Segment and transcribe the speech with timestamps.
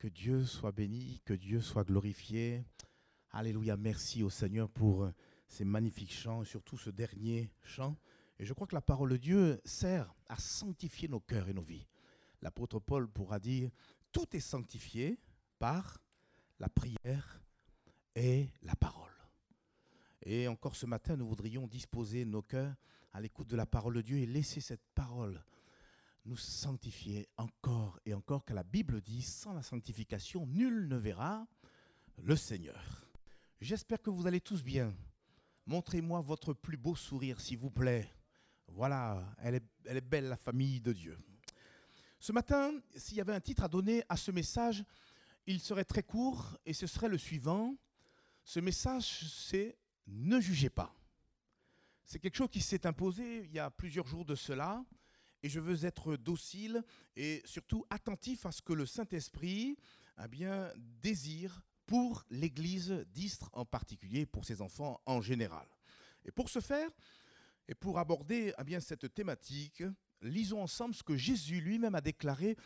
[0.00, 2.64] Que Dieu soit béni, que Dieu soit glorifié.
[3.32, 5.06] Alléluia, merci au Seigneur pour
[5.46, 7.98] ces magnifiques chants, surtout ce dernier chant.
[8.38, 11.60] Et je crois que la parole de Dieu sert à sanctifier nos cœurs et nos
[11.60, 11.86] vies.
[12.40, 13.70] L'apôtre Paul pourra dire,
[14.10, 15.20] tout est sanctifié
[15.58, 16.02] par
[16.60, 17.42] la prière
[18.14, 19.12] et la parole.
[20.22, 22.74] Et encore ce matin, nous voudrions disposer nos cœurs
[23.12, 25.44] à l'écoute de la parole de Dieu et laisser cette parole
[26.24, 31.46] nous sanctifier encore et encore, car la Bible dit, sans la sanctification, nul ne verra
[32.18, 33.06] le Seigneur.
[33.60, 34.94] J'espère que vous allez tous bien.
[35.66, 38.08] Montrez-moi votre plus beau sourire, s'il vous plaît.
[38.68, 41.18] Voilà, elle est, elle est belle, la famille de Dieu.
[42.18, 44.84] Ce matin, s'il y avait un titre à donner à ce message,
[45.46, 47.74] il serait très court et ce serait le suivant.
[48.44, 49.76] Ce message, c'est
[50.06, 50.94] ne jugez pas.
[52.04, 54.84] C'est quelque chose qui s'est imposé il y a plusieurs jours de cela
[55.42, 56.82] et je veux être docile
[57.16, 59.76] et surtout attentif à ce que le Saint-Esprit
[60.22, 65.66] eh bien, désire pour l'Église d'Istre en particulier, pour ses enfants en général.
[66.24, 66.90] Et pour ce faire,
[67.66, 69.82] et pour aborder eh bien, cette thématique,
[70.22, 72.56] lisons ensemble ce que Jésus lui-même a déclaré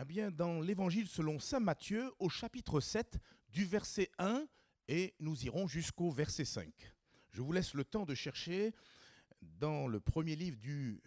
[0.00, 3.18] eh bien, dans l'Évangile selon Saint Matthieu au chapitre 7
[3.50, 4.46] du verset 1
[4.88, 6.68] et nous irons jusqu'au verset 5.
[7.32, 8.74] Je vous laisse le temps de chercher
[9.42, 11.00] dans le premier livre du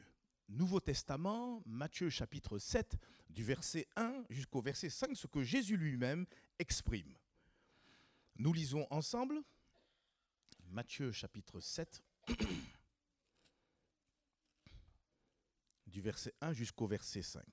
[0.49, 2.97] Nouveau Testament, Matthieu chapitre 7,
[3.29, 6.25] du verset 1 jusqu'au verset 5, ce que Jésus lui-même
[6.57, 7.13] exprime.
[8.35, 9.43] Nous lisons ensemble
[10.71, 12.03] Matthieu chapitre 7,
[15.85, 17.43] du verset 1 jusqu'au verset 5.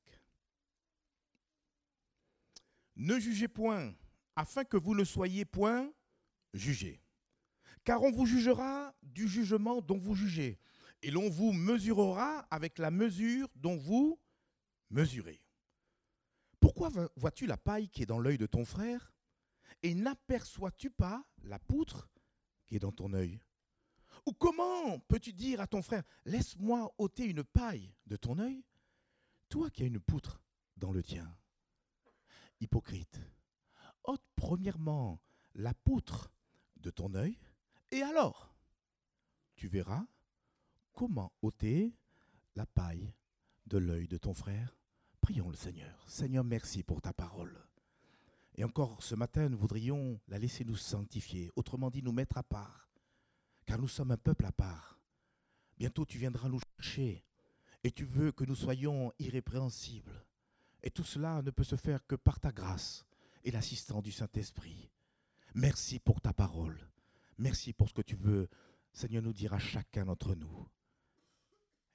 [2.96, 3.94] Ne jugez point,
[4.36, 5.92] afin que vous ne soyez point
[6.54, 7.02] jugés.
[7.84, 10.58] Car on vous jugera du jugement dont vous jugez
[11.06, 14.20] et l'on vous mesurera avec la mesure dont vous
[14.90, 15.40] mesurez.
[16.58, 19.14] Pourquoi vois-tu la paille qui est dans l'œil de ton frère
[19.84, 22.10] et n'aperçois-tu pas la poutre
[22.66, 23.38] qui est dans ton œil?
[24.26, 28.64] Ou comment peux-tu dire à ton frère, laisse-moi ôter une paille de ton œil,
[29.48, 30.42] toi qui as une poutre
[30.76, 31.38] dans le tien
[32.58, 33.20] Hypocrite,
[34.02, 35.22] ôte premièrement
[35.54, 36.32] la poutre
[36.78, 37.38] de ton œil,
[37.92, 38.56] et alors
[39.54, 40.04] tu verras
[40.96, 41.94] comment ôter
[42.56, 43.12] la paille
[43.66, 44.74] de l'œil de ton frère?
[45.20, 46.02] Prions le Seigneur.
[46.08, 47.62] Seigneur, merci pour ta parole.
[48.54, 52.42] Et encore ce matin, nous voudrions la laisser nous sanctifier, autrement dit nous mettre à
[52.42, 52.88] part,
[53.66, 54.98] car nous sommes un peuple à part.
[55.76, 57.22] Bientôt tu viendras nous chercher
[57.84, 60.24] et tu veux que nous soyons irrépréhensibles.
[60.82, 63.04] Et tout cela ne peut se faire que par ta grâce
[63.44, 64.90] et l'assistance du Saint-Esprit.
[65.54, 66.78] Merci pour ta parole.
[67.36, 68.48] Merci pour ce que tu veux,
[68.94, 70.66] Seigneur, nous dire à chacun d'entre nous.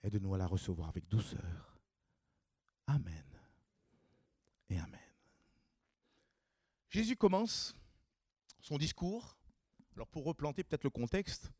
[0.03, 1.79] Aide-nous à la recevoir avec douceur.
[2.87, 3.23] Amen.
[4.69, 4.99] Et Amen.
[6.89, 7.75] Jésus commence
[8.59, 9.37] son discours.
[9.95, 11.51] Alors pour replanter peut-être le contexte,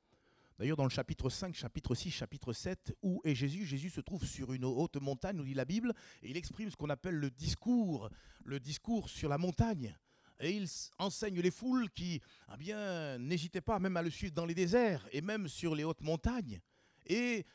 [0.58, 3.66] d'ailleurs dans le chapitre 5, chapitre 6, chapitre 7, où est Jésus?
[3.66, 6.76] Jésus se trouve sur une haute montagne, nous dit la Bible, et il exprime ce
[6.76, 8.10] qu'on appelle le discours,
[8.46, 9.96] le discours sur la montagne.
[10.40, 12.22] Et il enseigne les foules qui,
[12.52, 15.84] eh bien, n'hésitaient pas même à le suivre dans les déserts et même sur les
[15.84, 16.60] hautes montagnes.
[17.06, 17.46] Et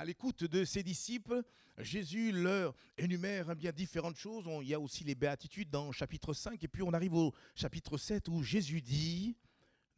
[0.00, 1.42] à l'écoute de ses disciples,
[1.76, 4.46] Jésus leur énumère bien différentes choses.
[4.62, 7.98] il y a aussi les béatitudes dans chapitre 5, et puis on arrive au chapitre
[7.98, 9.36] 7 où Jésus dit,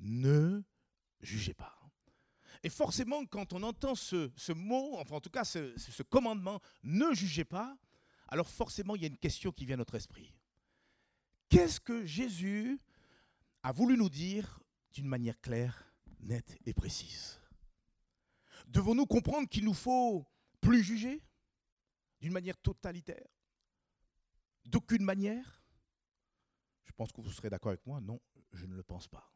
[0.01, 0.61] ne
[1.21, 1.79] jugez pas.
[2.65, 7.45] Et forcément, quand on entend ce, mot, enfin en tout cas ce commandement, ne jugez
[7.45, 7.79] pas,
[8.27, 10.35] alors forcément il y a une question qui vient à notre esprit.
[11.49, 12.81] Qu'est-ce que Jésus
[13.63, 14.59] a voulu nous dire
[14.95, 17.42] d'une manière claire, nette et précise?
[18.73, 20.27] Devons-nous comprendre qu'il nous faut
[20.63, 21.23] plus juger
[22.21, 23.29] d'une manière totalitaire?
[24.65, 25.63] D'aucune manière?
[26.85, 28.01] Je pense que vous serez d'accord avec moi.
[28.01, 28.19] Non,
[28.53, 29.31] je ne le pense pas.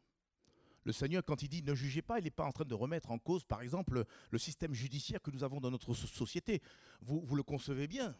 [0.85, 3.11] Le Seigneur, quand il dit ne jugez pas, il n'est pas en train de remettre
[3.11, 6.63] en cause, par exemple, le système judiciaire que nous avons dans notre société.
[7.03, 8.17] Vous, vous le concevez bien.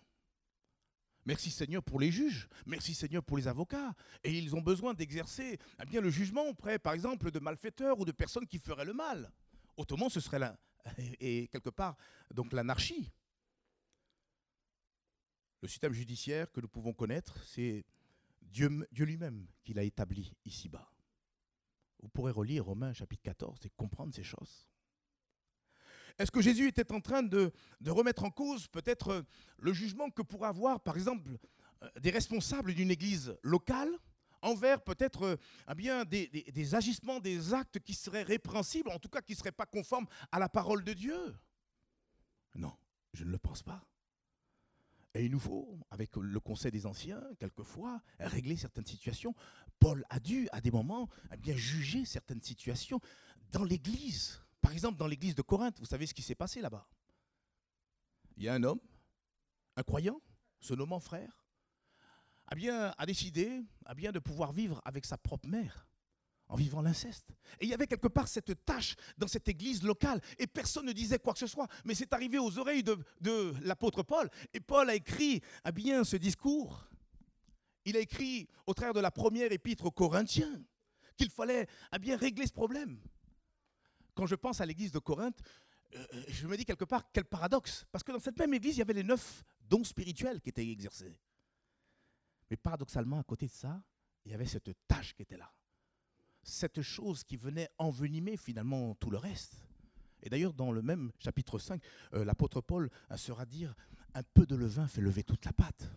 [1.25, 3.95] Merci Seigneur pour les juges, merci Seigneur pour les avocats.
[4.23, 8.05] Et ils ont besoin d'exercer eh bien, le jugement auprès, par exemple, de malfaiteurs ou
[8.05, 9.33] de personnes qui feraient le mal.
[9.77, 10.59] Autrement, ce serait là
[11.21, 11.97] et quelque part
[12.33, 13.13] donc l'anarchie.
[15.63, 17.85] Le système judiciaire que nous pouvons connaître, c'est
[18.43, 20.93] Dieu, lui-même qui l'a établi ici-bas.
[22.01, 24.69] Vous pourrez relire Romains chapitre 14 et comprendre ces choses.
[26.19, 29.25] Est-ce que Jésus était en train de, de remettre en cause peut-être
[29.59, 31.39] le jugement que pourraient avoir, par exemple,
[31.83, 33.91] euh, des responsables d'une église locale
[34.43, 35.37] envers peut-être euh,
[35.71, 39.53] eh bien des, agissements, des actes qui seraient répréhensibles, en tout cas qui ne seraient
[39.53, 41.37] pas conformes à la parole de Dieu
[42.55, 42.77] Non,
[43.13, 43.85] je ne le pense pas.
[45.15, 49.35] Et il nous faut, avec le conseil des anciens, quelquefois, régler certaines situations.
[49.79, 53.01] Paul a dû, à des moments, eh bien juger certaines situations
[53.51, 54.43] dans l'Église.
[54.61, 56.87] Par exemple, dans l'Église de Corinthe, vous savez ce qui s'est passé là-bas?
[58.37, 58.81] Il y a un homme,
[59.77, 60.21] un croyant,
[60.61, 61.46] se nommant frère,
[62.49, 65.87] a bien a décidé a bien de pouvoir vivre avec sa propre mère
[66.49, 67.31] en vivant l'inceste.
[67.61, 70.93] Et il y avait quelque part cette tâche dans cette église locale, et personne ne
[70.93, 72.97] disait quoi que ce soit, mais c'est arrivé aux oreilles de,
[73.63, 76.89] l'apôtre Paul, et Paul a écrit à bien ce discours.
[77.85, 80.63] Il a écrit au travers de la première épître aux Corinthiens
[81.17, 83.01] qu'il fallait à bien régler ce problème.
[84.15, 85.41] Quand je pense à l'église de Corinthe,
[85.95, 88.79] euh, je me dis quelque part quel paradoxe, parce que dans cette même église, il
[88.81, 91.19] y avait les neuf dons spirituels qui étaient exercés.
[92.51, 93.83] Mais paradoxalement, à côté de ça,
[94.25, 95.53] il y avait cette tâche qui était là
[96.47, 99.57] cette chose qui venait envenimer finalement tout le reste.
[100.23, 101.83] Et d'ailleurs, dans le même chapitre 5,
[102.15, 103.75] euh, l'apôtre Paul sera dire
[104.15, 105.91] Un peu de levain fait lever toute la pâte.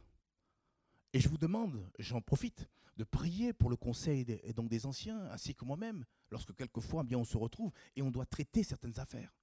[1.13, 2.67] Et je vous demande, j'en profite,
[2.97, 7.03] de prier pour le conseil des, et donc des anciens, ainsi que moi-même, lorsque quelquefois
[7.03, 9.33] bien, on se retrouve et on doit traiter certaines affaires.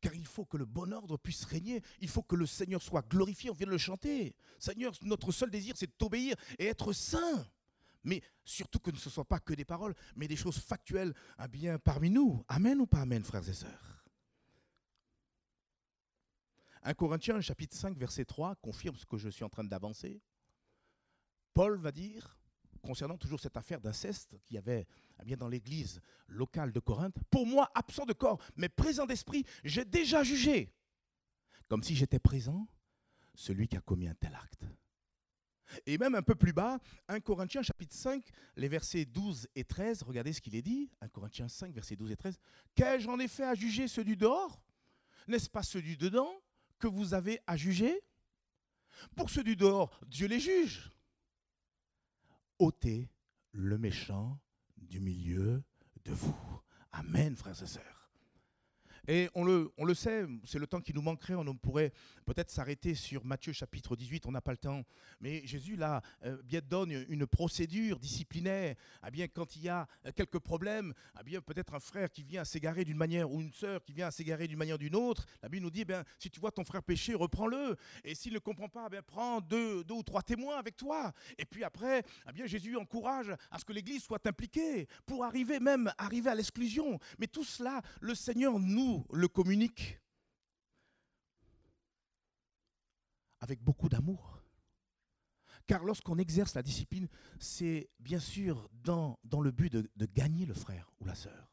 [0.00, 3.06] Car il faut que le bon ordre puisse régner, il faut que le Seigneur soit
[3.08, 4.34] glorifié, on vient de le chanter.
[4.58, 7.46] Seigneur, notre seul désir, c'est de t'obéir et être saint
[8.04, 11.48] mais surtout que ce ne soit pas que des paroles, mais des choses factuelles à
[11.48, 12.44] bien parmi nous.
[12.48, 14.04] Amen ou pas Amen, frères et sœurs?
[16.82, 20.22] 1 Corinthiens chapitre 5 verset 3 confirme ce que je suis en train d'avancer.
[21.52, 22.38] Paul va dire,
[22.82, 24.86] concernant toujours cette affaire d'inceste qu'il y avait
[25.26, 29.84] eh dans l'église locale de Corinthe, pour moi, absent de corps, mais présent d'esprit, j'ai
[29.84, 30.72] déjà jugé,
[31.68, 32.68] comme si j'étais présent,
[33.34, 34.66] celui qui a commis un tel acte.
[35.86, 36.78] Et même un peu plus bas,
[37.08, 38.24] 1 Corinthiens chapitre 5,
[38.56, 42.10] les versets 12 et 13, regardez ce qu'il est dit, 1 Corinthiens 5, versets 12
[42.12, 42.38] et 13.
[42.74, 44.62] Qu'ai-je en effet à juger ceux du dehors?
[45.26, 46.32] N'est-ce pas ceux du dedans
[46.78, 48.00] que vous avez à juger?
[49.14, 50.90] Pour ceux du dehors, Dieu les juge.
[52.58, 53.08] ôtez
[53.52, 54.40] le méchant
[54.88, 55.62] du milieu
[56.04, 56.60] de vous.
[56.92, 57.97] Amen, frères et sœurs.
[59.10, 61.92] Et on le, on le sait, c'est le temps qui nous manquerait, on pourrait
[62.26, 64.82] peut-être s'arrêter sur Matthieu chapitre 18, on n'a pas le temps.
[65.20, 68.74] Mais Jésus, là, euh, bien donne une procédure disciplinaire.
[69.00, 72.42] Ah bien, quand il y a quelques problèmes, ah bien, peut-être un frère qui vient
[72.42, 74.94] à s'égarer d'une manière ou une sœur qui vient à s'égarer d'une manière ou d'une
[74.94, 77.76] autre, la Bible nous dit, eh bien, si tu vois ton frère pécher, reprends-le.
[78.04, 81.14] Et s'il ne comprend pas, eh bien, prends deux, deux ou trois témoins avec toi.
[81.38, 85.60] Et puis après, ah bien, Jésus encourage à ce que l'Église soit impliquée pour arriver
[85.60, 86.98] même arriver à l'exclusion.
[87.18, 90.00] Mais tout cela, le Seigneur nous le communique
[93.40, 94.42] avec beaucoup d'amour.
[95.66, 97.08] Car lorsqu'on exerce la discipline,
[97.38, 101.50] c'est bien sûr dans, le but de, gagner le frère ou la sœur,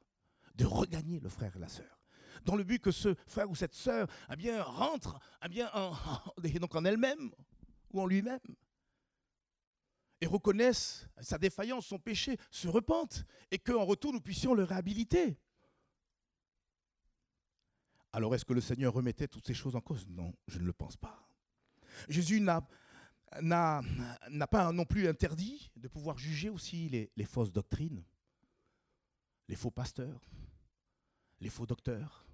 [0.56, 2.02] de regagner le frère et la sœur,
[2.44, 5.92] dans le but que ce frère ou cette sœur eh bien, rentre eh bien, en,
[6.72, 7.32] en elle-même
[7.92, 8.40] ou en lui-même
[10.22, 15.38] et reconnaisse sa défaillance, son péché, se repente, et qu'en retour nous puissions le réhabiliter.
[18.16, 20.08] Alors est-ce que le Seigneur remettait toutes ces choses en cause?
[20.08, 21.28] Non, je ne le pense pas.
[22.08, 22.62] Jésus n'a
[23.42, 28.06] pas non plus interdit de pouvoir juger aussi les, fausses doctrines,
[29.50, 30.22] les faux pasteurs,
[31.42, 32.26] les faux docteurs,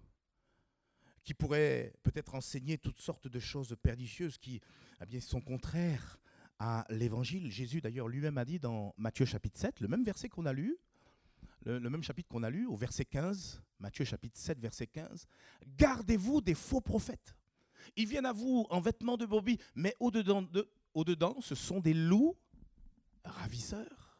[1.23, 4.61] qui pourraient peut-être enseigner toutes sortes de choses pernicieuses qui
[5.11, 6.19] eh sont contraires
[6.59, 7.49] à l'évangile.
[7.49, 10.77] Jésus d'ailleurs lui-même a dit dans Matthieu chapitre 7, le même verset qu'on a lu,
[11.65, 15.27] le, même chapitre qu'on a lu, au verset 15, Matthieu chapitre 7, verset 15,
[15.77, 17.35] Gardez-vous des faux prophètes.
[17.95, 21.93] Ils viennent à vous en vêtements de brebis, mais au-dedans, de, au-dedans, ce sont des
[21.93, 22.35] loups
[23.23, 24.19] ravisseurs.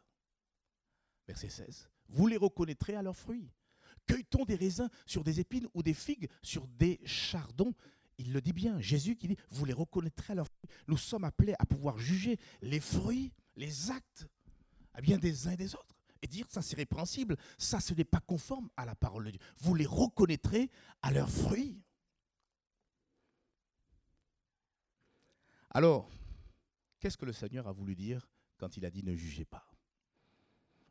[1.27, 1.89] Verset 16.
[2.09, 3.49] Vous les reconnaîtrez à leurs fruits.
[4.07, 7.73] Cueille-t-on des raisins sur des épines ou des figues sur des chardons?
[8.17, 10.69] Il le dit bien, Jésus qui dit, vous les reconnaîtrez à leurs fruits.
[10.87, 14.27] Nous sommes appelés à pouvoir juger les fruits, les actes,
[14.93, 18.03] à bien des uns et des autres et dire ça c'est répréhensible, ça ce n'est
[18.03, 19.39] pas conforme à la parole de Dieu.
[19.57, 20.69] Vous les reconnaîtrez
[21.01, 21.81] à leurs fruits.
[25.71, 26.09] Alors,
[26.99, 29.65] qu'est-ce que le Seigneur a voulu dire quand il a dit ne jugez pas?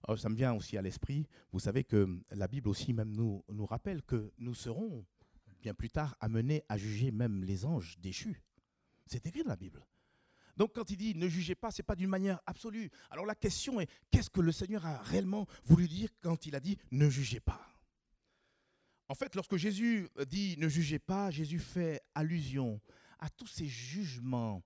[0.05, 3.45] Alors, Ça me vient aussi à l'esprit, vous savez que la Bible aussi même nous,
[3.51, 5.05] nous rappelle que nous serons
[5.61, 8.43] bien plus tard amenés à juger même les anges déchus.
[9.07, 9.87] C'est écrit dans la Bible.
[10.57, 12.91] Donc quand il dit ne jugez pas, ce n'est pas d'une manière absolue.
[13.11, 16.61] Alors la question est, qu'est-ce que le Seigneur a réellement voulu dire quand il a
[16.61, 17.67] dit ne jugez pas?
[19.09, 22.81] En fait, lorsque Jésus dit ne jugez pas, Jésus fait allusion
[23.19, 24.63] à tous ces jugements,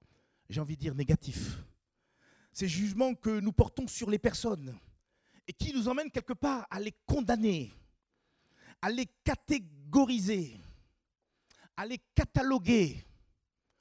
[0.49, 1.59] j'ai envie de dire négatifs.
[2.53, 4.79] Ces jugements que nous portons sur les personnes
[5.49, 7.73] et qui nous emmènent quelque part à les condamner,
[8.81, 10.61] à les catégoriser,
[11.77, 13.05] à les cataloguer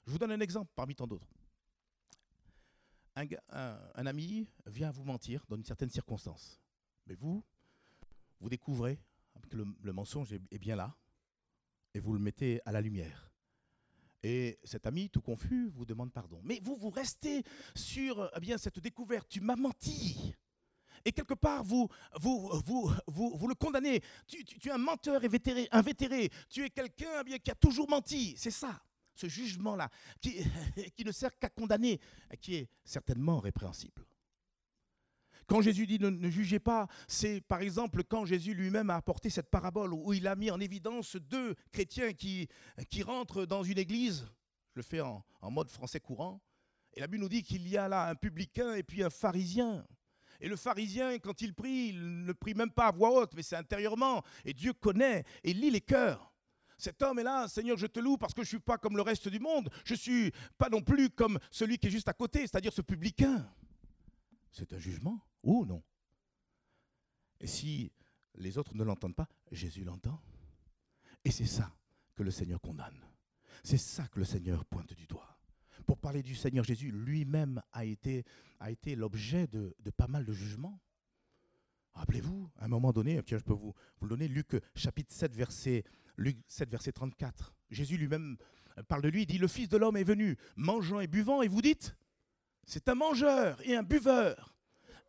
[0.06, 1.28] Je vous donne un exemple parmi tant d'autres.
[3.16, 6.60] Un, ami vient vous mentir dans une certaine circonstance.
[7.06, 7.44] Mais vous,
[8.40, 9.00] vous découvrez
[9.50, 10.96] que le, mensonge est, bien là
[11.94, 13.30] et vous le mettez à la lumière.
[14.24, 16.40] Et cet ami, tout confus, vous demande pardon.
[16.44, 17.44] Mais vous, vous restez
[17.76, 19.28] sur eh bien, cette découverte.
[19.30, 20.34] Tu m'as menti.
[21.06, 21.90] Et quelque part, vous,
[22.20, 22.92] vous, vous,
[23.36, 24.02] vous, le condamnez.
[24.26, 25.22] Tu, es un menteur
[25.72, 26.30] invétéré.
[26.50, 28.34] Tu es quelqu'un eh qui a toujours menti.
[28.38, 28.82] C'est ça,
[29.16, 29.90] ce jugement-là,
[30.22, 32.00] qui, ne sert qu'à condamner,
[32.42, 34.06] qui est certainement répréhensible.
[35.46, 39.50] Quand Jésus dit ne, jugez pas, c'est par exemple quand Jésus lui-même a apporté cette
[39.50, 42.48] parabole où il a mis en évidence deux chrétiens qui,
[42.90, 44.26] qui rentrent dans une église.
[44.72, 46.42] Je le fais en, en mode français courant.
[46.94, 49.86] Et la Bible nous dit qu'il y a là un publicain et puis un pharisien.
[50.40, 53.44] Et le pharisien, quand il prie, il ne prie même pas à voix haute, mais
[53.44, 54.24] c'est intérieurement.
[54.46, 56.33] Et Dieu connaît et lit les cœurs.
[56.78, 58.98] Cet homme est là, Seigneur, je te loue parce que je ne suis pas comme
[58.98, 59.70] le reste du monde.
[59.86, 62.82] Je ne suis pas non plus comme celui qui est juste à côté, c'est-à-dire ce
[62.82, 63.48] publicain.
[64.52, 65.84] C'est un jugement ou non?
[67.40, 67.92] Et si
[68.36, 70.22] les autres ne l'entendent pas, Jésus l'entend.
[71.26, 71.72] Et c'est ça
[72.16, 73.00] que le Seigneur condamne.
[73.64, 75.38] C'est ça que le Seigneur pointe du doigt.
[75.86, 78.26] Pour parler du Seigneur Jésus, lui-même a été,
[78.96, 80.80] l'objet de, pas mal de jugements.
[81.94, 85.36] Rappelez-vous, à un moment donné, tiens, je peux vous, vous le donner, Luc chapitre 7,
[85.36, 85.84] verset,
[86.18, 87.54] Luc 7, verset 34.
[87.70, 88.38] Jésus lui-même
[88.88, 91.62] parle de lui, dit, le Fils de l'homme est venu, mangeant et buvant, et vous
[91.62, 91.96] dites,
[92.66, 94.56] c'est un mangeur et un buveur,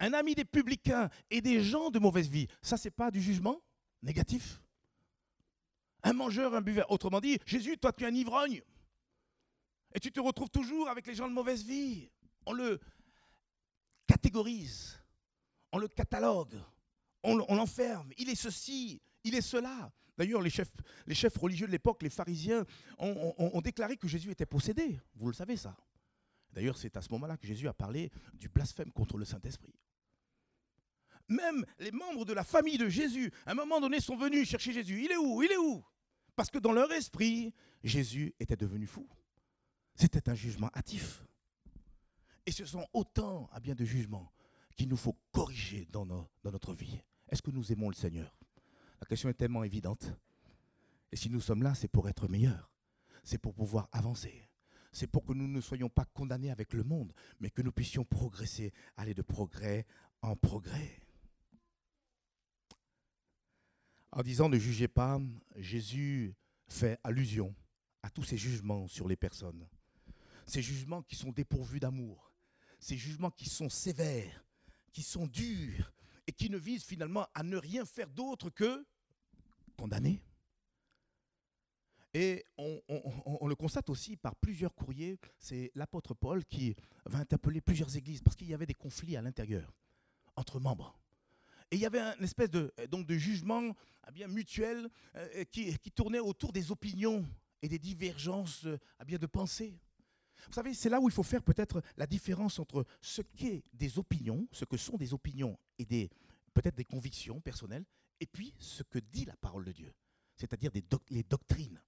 [0.01, 2.49] un ami des publicains et des gens de mauvaise vie.
[2.63, 3.63] Ça, c'est pas du jugement
[4.03, 4.61] négatif?
[6.03, 6.91] Un mangeur, un buveur.
[6.91, 8.63] Autrement dit, Jésus, toi, tu es un ivrogne.
[9.95, 12.11] Et tu te retrouves toujours avec les gens de mauvaise vie.
[12.45, 12.81] On le
[14.07, 14.99] catégorise,
[15.73, 16.61] on le catalogue,
[17.23, 18.13] on l'enferme.
[18.19, 19.93] Il est ceci, il est cela.
[20.17, 22.65] D'ailleurs, les chefs, religieux de l'époque, les pharisiens,
[22.99, 25.01] ont, déclaré que Jésus était possédé.
[25.17, 25.77] Vous le savez ça.
[26.53, 29.75] D'ailleurs, c'est à ce moment-là que Jésus a parlé du blasphème contre le Saint-Esprit.
[31.29, 34.73] Même les membres de la famille de Jésus, à un moment donné, sont venus chercher
[34.73, 35.05] Jésus.
[35.05, 35.43] Il est où?
[35.43, 35.83] Il est où?
[36.37, 37.53] Parce que dans leur esprit,
[37.83, 39.09] Jésus était devenu fou.
[39.97, 41.25] C'était un jugement hâtif.
[42.47, 44.33] Et ce sont autant à bien de jugements
[44.77, 47.01] qu'il nous faut corriger dans notre vie.
[47.29, 48.37] Est-ce que nous aimons le Seigneur?
[49.01, 50.13] La question est tellement évidente.
[51.13, 52.71] Et si nous sommes là, c'est pour être meilleurs.
[53.23, 54.49] C'est pour pouvoir avancer.
[54.93, 58.05] C'est pour que nous ne soyons pas condamnés avec le monde, mais que nous puissions
[58.05, 59.87] progresser, aller de progrès
[60.23, 61.01] en progrès.
[64.13, 65.21] En disant ne jugez pas,
[65.57, 66.35] Jésus
[66.69, 67.55] fait allusion
[68.03, 69.67] à tous ces jugements sur les personnes
[70.47, 72.33] ces jugements qui sont dépourvus d'amour,
[72.79, 74.45] ces jugements qui sont sévères,
[74.93, 75.94] qui sont durs
[76.27, 78.85] et qui ne visent finalement à ne rien faire d'autre que
[79.77, 80.21] condamner.
[82.15, 82.81] Et on,
[83.49, 86.77] le constate aussi par plusieurs courriers, c'est l'apôtre Paul qui
[87.07, 89.75] va interpeller plusieurs églises parce qu'il y avait des conflits à l'intérieur
[90.37, 90.97] entre membres.
[91.73, 93.75] Et il y avait une espèce de, donc de jugement
[94.09, 97.25] eh bien, mutuel euh, qui, tournait autour des opinions
[97.63, 98.69] et des divergences
[99.01, 99.77] eh bien, de pensée.
[100.47, 103.99] Vous savez, c'est là où il faut faire peut-être la différence entre ce qu'est des
[103.99, 106.11] opinions, ce que sont des opinions et
[106.53, 107.85] peut-être des convictions personnelles,
[108.21, 109.93] et puis ce que dit la parole de Dieu,
[110.37, 110.71] c'est-à-dire
[111.11, 111.81] les doctrines.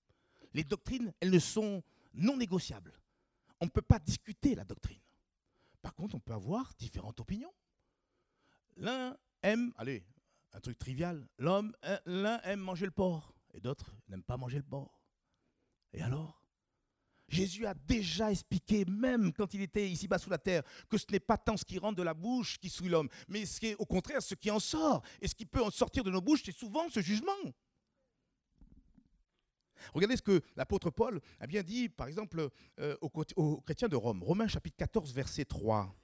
[0.53, 1.83] Les doctrines, elles ne sont
[2.15, 2.99] non négociables.
[3.61, 5.01] On ne peut pas discuter la doctrine.
[5.83, 7.53] Par contre, on peut avoir différentes opinions.
[8.77, 10.05] L'un aime, allez,
[10.53, 11.75] un truc trivial, l'homme,
[12.07, 15.01] l'un aime manger le porc, et d'autres n'aiment pas manger le porc.
[15.93, 16.43] Et alors?
[17.29, 21.21] Jésus a déjà expliqué, même quand il était ici-bas sous la terre, que ce n'est
[21.21, 24.23] pas tant ce qui rentre de la bouche qui souille l'homme, mais ce au contraire
[24.23, 25.03] ce qui en sort.
[25.21, 27.33] Et ce qui peut en sortir de nos bouches, c'est souvent ce jugement.
[29.93, 32.49] Regardez ce que l'apôtre Paul a bien dit, par exemple,
[32.81, 35.95] euh, aux, chrétiens de Rome, Romains chapitre 14, verset 3.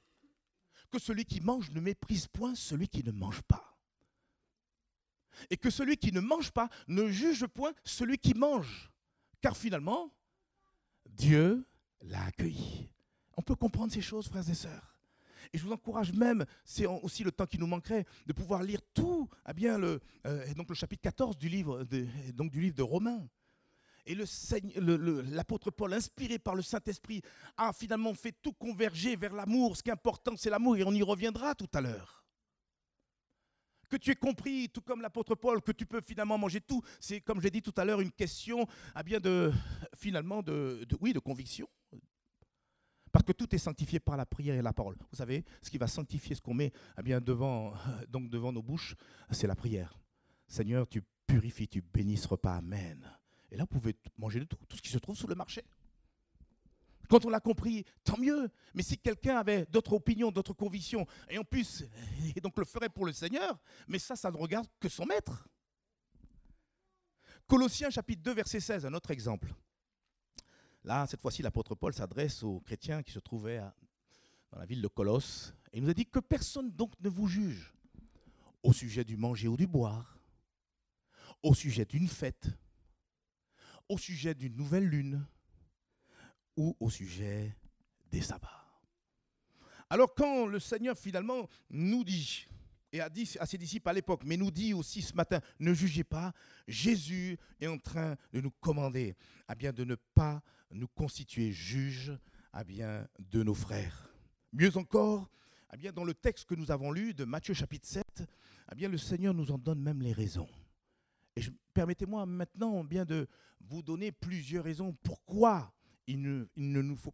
[0.91, 3.79] Que celui qui mange ne méprise point celui qui ne mange pas.
[5.51, 8.91] Et que celui qui ne mange pas ne juge point celui qui mange.
[9.41, 10.13] Car finalement,
[11.17, 11.65] Dieu
[12.03, 12.89] l'a accueilli.
[13.37, 14.99] On peut comprendre ces choses, frères et sœurs.
[15.53, 18.81] Et je vous encourage même, c'est aussi le temps qui nous manquerait, de pouvoir lire
[18.95, 22.77] tout, eh bien le, euh, donc le chapitre 14 du livre de, donc du livre
[22.77, 23.27] de Romains.
[24.05, 27.23] Et l'apôtre Paul, inspiré par le Saint-Esprit,
[27.57, 29.77] a finalement fait tout converger vers l'amour.
[29.77, 32.22] Ce qui est important, c'est l'amour, et on y reviendra tout à l'heure
[33.93, 36.81] que tu aies compris, tout comme l'apôtre Paul, que tu peux finalement manger tout.
[36.99, 39.53] C'est, comme j'ai dit tout à l'heure, une question ah bien de,
[39.95, 41.69] finalement de, oui, de conviction.
[43.13, 44.97] Parce que tout est sanctifié par la prière et la parole.
[45.11, 47.75] Vous savez, ce qui va sanctifier ce qu'on met ah bien, devant,
[48.09, 48.95] donc devant nos bouches,
[49.31, 49.99] c'est la prière.
[50.49, 52.57] Seigneur, tu purifies, tu bénis repas.
[52.57, 53.07] Amen.
[53.51, 55.63] Et là, vous pouvez manger de tout, tout ce qui se trouve sous le marché.
[57.13, 58.51] Quand on l'a compris, tant mieux.
[58.73, 61.85] Mais si quelqu'un avait d'autres opinions, d'autres convictions, et en plus,
[62.35, 65.47] et donc le ferait pour le Seigneur, mais ça, ça ne regarde que son maître.
[67.47, 69.53] Colossiens chapitre 2, verset 16, un autre exemple.
[70.85, 73.61] Là, cette fois-ci, l'apôtre Paul s'adresse aux chrétiens qui se trouvaient
[74.51, 75.53] dans la ville de Colosse.
[75.71, 77.75] Et il nous a dit que personne donc ne vous juge
[78.63, 80.19] au sujet du manger ou du boire,
[81.43, 82.49] au sujet d'une fête,
[83.91, 85.27] au sujet d'une nouvelle lune
[86.57, 87.57] ou au sujet
[88.11, 88.63] des sabbats.
[89.91, 92.47] Alors quand le Seigneur finalement nous dit,
[92.93, 95.73] et a dit à ses disciples à l'époque, mais nous dit aussi ce matin, ne
[95.73, 96.33] jugez pas,
[96.69, 99.17] Jésus est en train de nous commander
[99.49, 102.13] à bien de ne pas nous constituer juges
[102.53, 104.11] à bien de nos frères.
[104.53, 105.31] Mieux encore,
[105.71, 108.25] à bien dans le texte que nous avons lu de Matthieu chapitre 7,
[108.69, 110.49] à bien le Seigneur nous en donne même les raisons.
[111.37, 111.43] Et
[111.73, 113.27] permettez-moi maintenant bien de
[113.61, 115.73] vous donner plusieurs raisons pourquoi
[116.07, 117.13] il ne, nous faut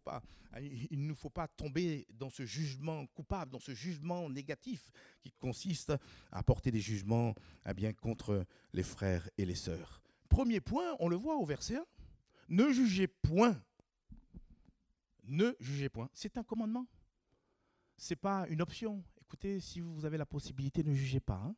[1.29, 4.91] pas, tomber dans ce jugement coupable, dans ce jugement négatif
[5.21, 5.93] qui consiste
[6.31, 10.01] à porter des jugements à bien contre les frères et les sœurs.
[10.27, 11.85] Premier point, on le voit au verset 1.
[12.49, 13.61] Ne jugez point.
[15.23, 16.09] Ne jugez point.
[16.13, 16.87] C'est un commandement.
[17.97, 19.03] Ce n'est pas une option.
[19.21, 21.41] Écoutez, si vous avez la possibilité, ne jugez pas.
[21.45, 21.55] Hein.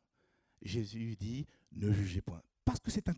[0.60, 2.42] Jésus dit, ne jugez point.
[2.64, 3.14] Parce que c'est un,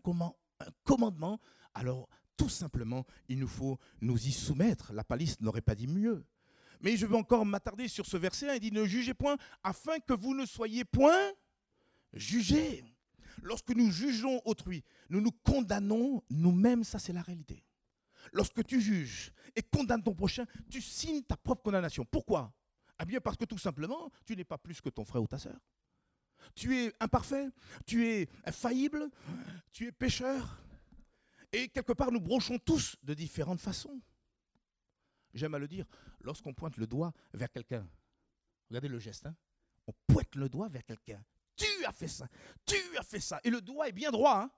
[0.59, 1.39] un commandement,
[1.73, 2.07] alors
[2.37, 4.93] tout simplement, il nous faut nous y soumettre.
[4.93, 6.25] La palisse n'aurait pas dit mieux.
[6.81, 8.57] Mais je veux encore m'attarder sur ce verset.
[8.57, 11.31] Il dit, ne jugez point, afin que vous ne soyez point
[12.13, 12.83] jugés.
[13.41, 17.63] Lorsque nous jugeons autrui, nous nous condamnons nous-mêmes, ça c'est la réalité.
[18.33, 22.05] Lorsque tu juges et condamnes ton prochain, tu signes ta propre condamnation.
[22.05, 22.53] Pourquoi?
[23.01, 25.37] Eh bien parce que tout simplement, tu n'es pas plus que ton frère ou ta
[25.37, 25.59] sœur.
[26.53, 27.49] Tu es imparfait,
[27.85, 29.09] tu es infaillible,
[29.71, 30.61] tu es pécheur,
[31.55, 34.01] et quelque part, nous brochons tous de différentes façons.
[35.33, 35.85] J'aime à le dire,
[36.19, 37.87] lorsqu'on pointe le doigt vers quelqu'un,
[38.69, 39.35] regardez le geste, hein,
[39.87, 41.23] on pointe le doigt vers quelqu'un.
[41.55, 42.27] Tu as fait ça,
[42.65, 43.39] tu as fait ça.
[43.45, 44.41] Et le doigt est bien droit.
[44.41, 44.51] Hein.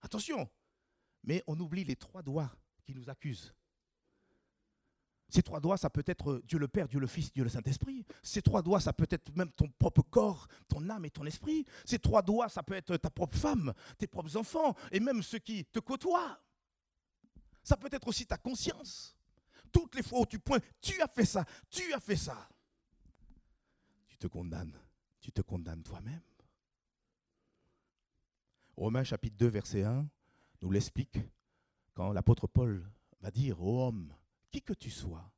[0.00, 0.48] Attention.
[1.24, 2.50] Mais on oublie les trois doigts
[2.82, 3.54] qui nous accusent.
[5.28, 8.04] Ces trois doigts, ça peut être Dieu le Père, Dieu le Fils, Dieu le Saint-Esprit.
[8.22, 11.66] Ces trois doigts, ça peut être même ton propre corps, ton âme et ton esprit.
[11.84, 15.38] Ces trois doigts, ça peut être ta propre femme, tes propres enfants et même ceux
[15.38, 16.40] qui te côtoient.
[17.62, 19.14] Ça peut être aussi ta conscience.
[19.70, 22.48] Toutes les fois où tu pointes, tu as fait ça, tu as fait ça.
[24.08, 24.78] Tu te condamnes,
[25.20, 26.22] tu te condamnes toi-même.
[28.76, 30.08] Romains chapitre 2, verset 1
[30.62, 31.18] nous l'explique
[31.94, 32.88] quand l'apôtre Paul
[33.20, 34.14] va dire aux hommes,
[34.50, 35.30] qui que tu sois,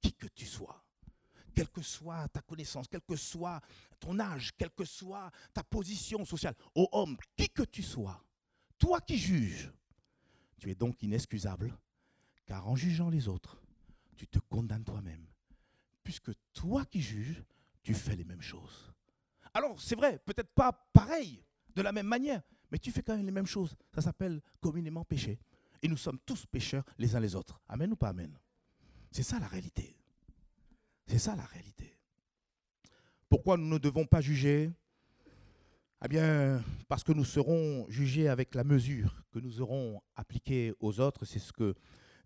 [0.00, 0.84] qui que tu sois,
[1.54, 3.60] quelle que soit ta connaissance, quel que soit
[4.00, 8.22] ton âge, quelle que soit ta position sociale, ô homme, qui que tu sois,
[8.78, 9.70] toi qui juges,
[10.58, 11.76] tu es donc inexcusable,
[12.46, 13.60] car en jugeant les autres,
[14.16, 15.26] tu te condamnes toi-même,
[16.02, 17.42] puisque toi qui juges,
[17.82, 18.92] tu fais les mêmes choses.
[19.54, 23.26] Alors, c'est vrai, peut-être pas pareil, de la même manière, mais tu fais quand même
[23.26, 23.76] les mêmes choses.
[23.94, 25.38] Ça s'appelle communément péché.
[25.82, 27.60] Et nous sommes tous pécheurs les uns les autres.
[27.68, 28.38] Amen ou pas Amen?
[29.12, 29.94] C'est ça la réalité.
[31.06, 31.98] C'est ça la réalité.
[33.28, 34.70] Pourquoi nous ne devons pas juger?
[36.02, 40.98] Eh bien, parce que nous serons jugés avec la mesure que nous aurons appliquée aux
[40.98, 41.26] autres.
[41.26, 41.74] C'est ce que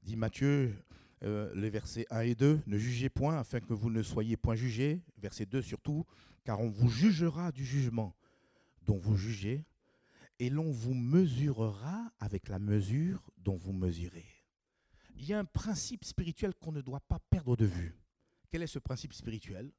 [0.04, 0.76] dit Matthieu,
[1.24, 2.60] euh, les versets 1 et 2.
[2.66, 5.02] Ne jugez point afin que vous ne soyez point jugés.
[5.18, 6.06] Verset 2 surtout.
[6.44, 8.14] Car on vous jugera du jugement
[8.82, 9.64] dont vous jugez
[10.38, 14.35] et l'on vous mesurera avec la mesure dont vous mesurez.
[15.18, 17.98] Il y a un principe spirituel qu'on ne doit pas perdre de vue.
[18.50, 19.72] Quel est ce principe spirituel?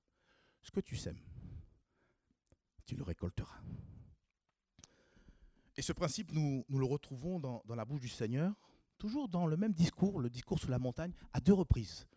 [0.61, 1.19] Ce que tu sèmes,
[2.85, 3.61] tu le récolteras.
[5.77, 8.53] Et ce principe, nous, le retrouvons dans, la bouche du Seigneur,
[8.97, 12.07] toujours dans le même discours, le discours sur la montagne, à deux reprises.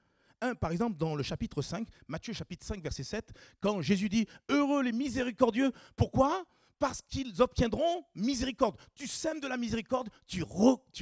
[0.41, 4.27] Un, par exemple, dans le chapitre 5, Matthieu chapitre 5, verset 7, quand Jésus dit
[4.49, 5.71] Heureux les miséricordieux.
[5.95, 6.47] Pourquoi?
[6.79, 8.81] Parce qu'ils obtiendront miséricorde.
[8.95, 10.43] Tu sèmes de la miséricorde, tu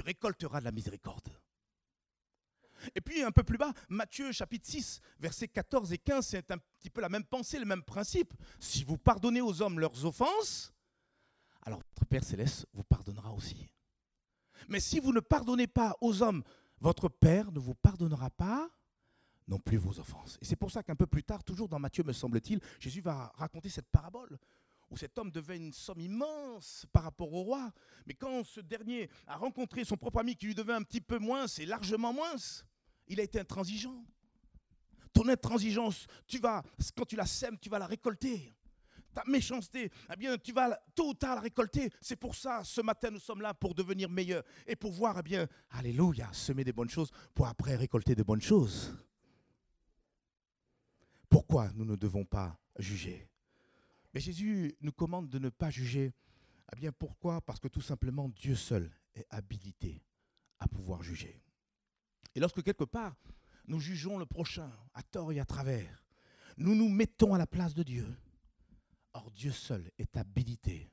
[0.03, 1.29] récolteras de la miséricorde.
[2.95, 6.59] Et puis un peu plus bas, Matthieu chapitre 6, versets 14 et 15, c'est un
[6.59, 8.35] petit peu la même pensée, le même principe.
[8.61, 10.73] Si vous pardonnez aux hommes leurs offenses,
[11.63, 13.69] alors votre Père céleste vous pardonnera aussi.
[14.69, 16.43] Mais si vous ne pardonnez pas aux hommes,
[16.81, 18.69] votre Père ne vous pardonnera pas
[19.47, 20.39] non plus vos offenses.
[20.41, 23.33] Et c'est pour ça qu'un peu plus tard, toujours dans Matthieu me semble-t-il, Jésus va
[23.37, 24.39] raconter cette parabole
[24.91, 27.73] où cet homme devait une somme immense par rapport au roi.
[28.07, 31.19] Mais quand ce dernier a rencontré son propre ami qui lui devait un petit peu
[31.19, 32.37] moins, c'est largement moins,
[33.09, 34.05] il a été intransigeant.
[35.13, 36.63] Ton intransigeance, tu vas,
[36.97, 38.55] quand tu la sèmes, tu vas la récolter.
[39.13, 41.91] ta méchanceté, eh bien, tu vas tôt ou tard la récolter.
[42.01, 45.23] C'est pour ça, ce matin, nous sommes là pour devenir meilleurs et pour voir, eh
[45.23, 48.95] bien, alléluia, semer des bonnes choses pour après récolter de bonnes choses.
[51.29, 53.29] Pourquoi nous ne devons pas juger?
[54.15, 56.13] Mais Jésus nous commande de ne pas juger.
[56.73, 57.41] Eh bien, pourquoi?
[57.41, 60.03] Parce que tout simplement, Dieu seul est habilité
[60.59, 61.41] à pouvoir juger.
[62.39, 63.17] Et lorsque quelque part,
[63.67, 66.05] nous jugeons le prochain à tort et à travers,
[66.57, 68.07] nous nous mettons à la place de Dieu.
[69.13, 70.89] Or, Dieu seul est habilité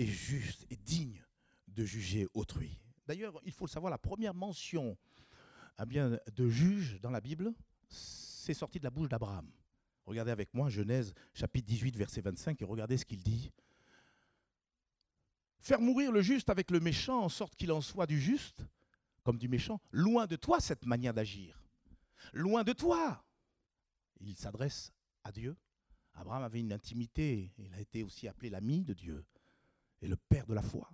[0.00, 1.22] et juste et digne
[1.68, 2.80] de juger autrui.
[3.06, 4.98] D'ailleurs, il faut le savoir, la première mention
[5.86, 7.54] bien, de juge dans la Bible,
[7.88, 9.48] c'est sorti de la bouche d'Abraham.
[10.04, 13.52] Regardez avec moi Genèse chapitre 18, verset 25, et regardez ce qu'il dit.
[15.60, 18.64] Faire mourir le juste avec le méchant, en sorte qu'il en soit du juste,
[19.26, 21.60] comme du méchant, loin de toi cette manière d'agir.
[22.32, 23.24] Loin de toi.
[24.20, 24.92] Il s'adresse
[25.24, 25.56] à Dieu.
[26.14, 29.24] Abraham avait une intimité, il a été aussi appelé l'ami de Dieu
[30.00, 30.88] et le père de la foi.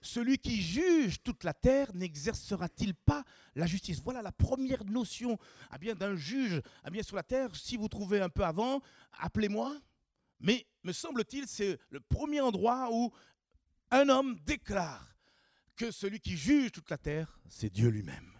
[0.00, 4.00] Celui qui juge toute la terre n'exercera-t-il pas la justice?
[4.00, 7.54] Voilà la première notion ah bien, d'un juge ah bien, sur la terre.
[7.54, 8.80] Si vous trouvez un peu avant,
[9.18, 9.78] appelez-moi.
[10.40, 13.12] Mais me semble-t-il, c'est le premier endroit où
[13.90, 15.15] un homme déclare
[15.76, 18.32] que celui qui juge toute la terre, c'est Dieu lui-même.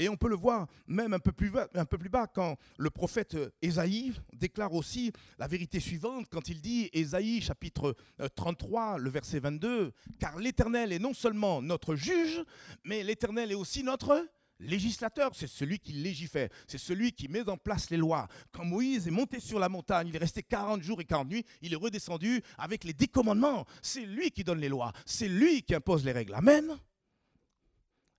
[0.00, 4.72] Et on peut le voir même un peu plus bas, quand le prophète Ésaïe déclare
[4.72, 7.94] aussi la vérité suivante quand il dit, Ésaïe chapitre
[8.34, 12.42] 33, euh, le verset 22, car l'Éternel est non seulement notre juge,
[12.82, 14.26] mais l'Éternel est aussi notre
[14.60, 18.28] législateur, c'est celui qui légifère, c'est celui qui met en place les lois.
[18.52, 21.44] Quand Moïse est monté sur la montagne, il est resté 40 jours et 40 nuits,
[21.62, 23.64] il est redescendu avec les dix commandements.
[23.82, 26.34] C'est lui qui donne les lois, c'est lui qui impose les règles.
[26.34, 26.78] Amen.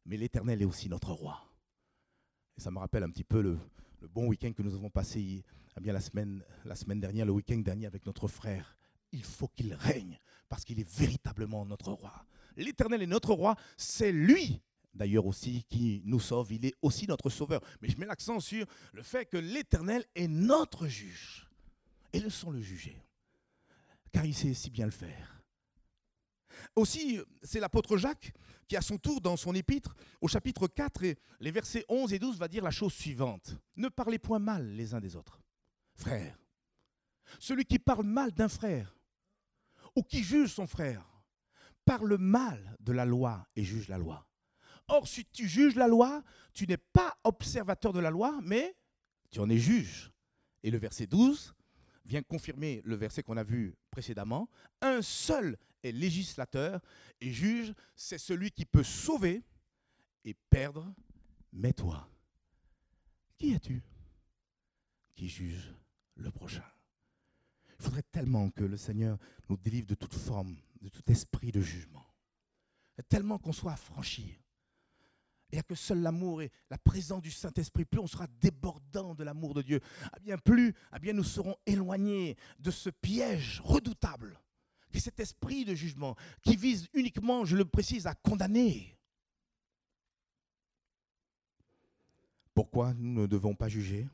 [0.05, 1.39] Mais l'Éternel est aussi notre roi.
[2.57, 3.57] Et ça me rappelle un petit peu le,
[4.09, 5.43] bon week-end que nous avons passé
[5.77, 8.77] eh bien, la, semaine, la semaine dernière, le week-end dernier avec notre frère.
[9.11, 12.25] Il faut qu'il règne parce qu'il est véritablement notre roi.
[12.57, 14.61] L'Éternel est notre roi, c'est lui
[14.93, 17.61] d'ailleurs aussi qui nous sauve, il est aussi notre sauveur.
[17.81, 21.47] Mais je mets l'accent sur le fait que l'Éternel est notre juge.
[22.13, 23.01] Et laissons le juger,
[24.11, 25.41] car il sait si bien le faire.
[26.75, 28.33] Aussi, c'est l'apôtre Jacques
[28.67, 32.19] qui, à son tour, dans son épître, au chapitre 4, et les versets 11 et
[32.19, 33.55] 12, va dire la chose suivante.
[33.75, 35.41] Ne parlez point mal les uns des autres.
[35.93, 36.37] Frères,
[37.39, 38.97] celui qui parle mal d'un frère,
[39.95, 41.05] ou qui juge son frère,
[41.85, 44.25] parle mal de la loi et juge la loi.
[44.91, 46.21] Or, si tu juges la loi,
[46.53, 48.75] tu n'es pas observateur de la loi, mais
[49.29, 50.11] tu en es juge.
[50.63, 51.55] Et le verset 12
[52.03, 54.49] vient confirmer le verset qu'on a vu précédemment.
[54.81, 56.81] Un seul est législateur
[57.21, 59.43] et juge, c'est celui qui peut sauver
[60.25, 60.93] et perdre.
[61.53, 62.09] Mais toi,
[63.37, 63.81] qui es-tu
[65.15, 65.73] qui juge
[66.15, 66.69] le prochain?
[67.79, 71.61] Il faudrait tellement que le Seigneur nous délivre de toute forme, de tout esprit de
[71.61, 72.05] jugement.
[73.07, 74.40] Tellement qu'on soit affranchi
[75.51, 79.13] il n'y a que seul l'amour et la présence du Saint-Esprit, plus on sera débordant
[79.15, 79.81] de l'amour de Dieu,
[80.15, 84.39] eh bien plus eh bien nous serons éloignés de ce piège redoutable,
[84.91, 88.97] qui est cet esprit de jugement, qui vise uniquement, je le précise, à condamner.
[92.53, 94.07] Pourquoi nous ne devons pas juger?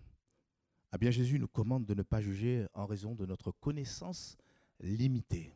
[0.93, 4.37] Eh bien Jésus nous commande de ne pas juger en raison de notre connaissance
[4.79, 5.51] limitée.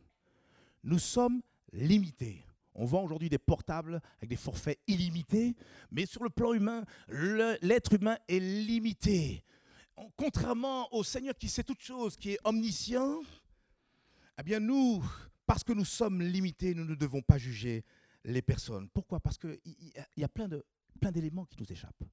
[0.84, 1.42] Nous sommes
[1.72, 2.44] limités.
[2.74, 5.54] On vend aujourd'hui des portables avec des forfaits illimités,
[5.90, 9.44] mais sur le plan humain, l'être humain est limité.
[10.16, 13.20] Contrairement au Seigneur qui sait toutes choses, qui est omniscient,
[14.38, 15.04] eh bien nous,
[15.46, 17.84] parce que nous sommes limités, nous ne devons pas juger
[18.24, 18.88] les personnes.
[18.88, 19.20] Pourquoi?
[19.20, 19.58] Parce qu'il
[20.16, 20.48] y a plein
[21.12, 22.04] d'éléments qui nous échappent.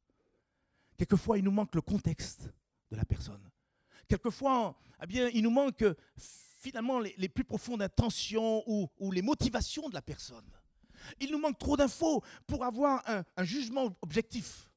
[0.97, 2.51] Quelquefois, il nous manque le contexte
[2.91, 3.49] de la personne.
[4.09, 5.85] Quelquefois, eh bien, il nous manque
[6.59, 10.45] finalement les, plus profondes intentions ou, les motivations de la personne.
[11.19, 14.69] Il nous manque trop d'infos pour avoir un, jugement objectif,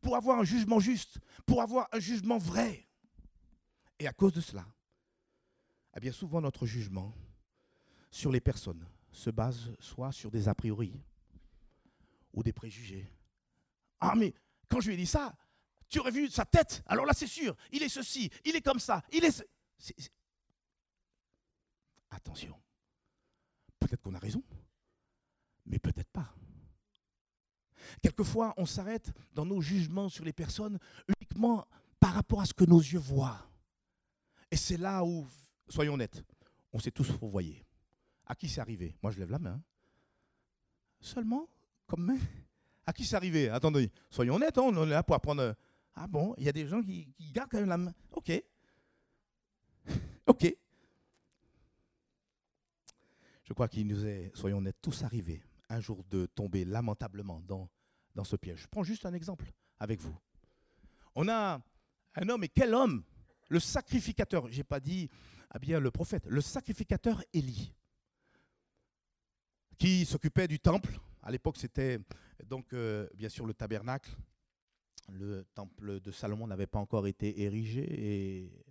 [0.00, 2.88] pour avoir un jugement juste, pour avoir un jugement vrai.
[3.98, 4.64] Et à cause de cela,
[5.96, 7.12] eh bien souvent notre jugement
[8.10, 11.02] sur les personnes se base soit sur des a priori
[12.32, 13.10] ou des préjugés.
[13.98, 14.32] Ah mais
[14.68, 15.36] quand je lui ai dit ça,
[15.88, 18.78] tu aurais vu sa tête, alors là c'est sûr, il est ceci, il est comme
[18.78, 19.44] ça, il est...
[22.10, 22.58] Attention.
[23.78, 24.42] Peut-être qu'on a raison,
[25.66, 26.34] mais peut-être pas.
[28.02, 31.66] Quelquefois, on s'arrête dans nos jugements sur les personnes uniquement
[32.00, 33.38] par rapport à ce que nos yeux voient.
[34.50, 35.26] Et c'est là où,
[35.68, 36.22] soyons honnêtes,
[36.72, 37.64] on s'est tous fourvoyés.
[38.26, 38.94] À qui c'est arrivé?
[39.02, 39.60] Moi, je lève la main.
[41.00, 41.48] Seulement,
[41.86, 42.18] comme main.
[42.84, 43.48] À qui c'est arrivé?
[43.48, 45.54] Attendez, soyons honnêtes, hein, on est là pour apprendre.
[45.94, 47.94] Ah bon, il y a des gens qui gardent quand même la main.
[48.12, 48.32] Ok.
[50.26, 50.54] Ok.
[53.48, 57.70] Je crois qu'il nous est, soyons honnêtes, tous arrivés un jour de tomber lamentablement dans,
[58.14, 58.60] dans ce piège.
[58.60, 60.14] Je prends juste un exemple avec vous.
[61.14, 61.58] On a
[62.16, 63.02] un homme, et quel homme?
[63.48, 65.08] Le sacrificateur, j'ai pas dit,
[65.48, 67.74] ah bien le prophète, le sacrificateur Élie,
[69.78, 71.00] qui s'occupait du temple.
[71.22, 72.00] À l'époque, c'était
[72.44, 74.14] donc euh, bien sûr le tabernacle.
[75.10, 78.64] Le temple de Salomon n'avait pas encore été érigé et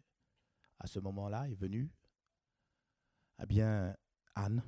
[0.78, 1.90] à ce moment-là est venu
[3.42, 3.96] eh bien,
[4.38, 4.62] Anne,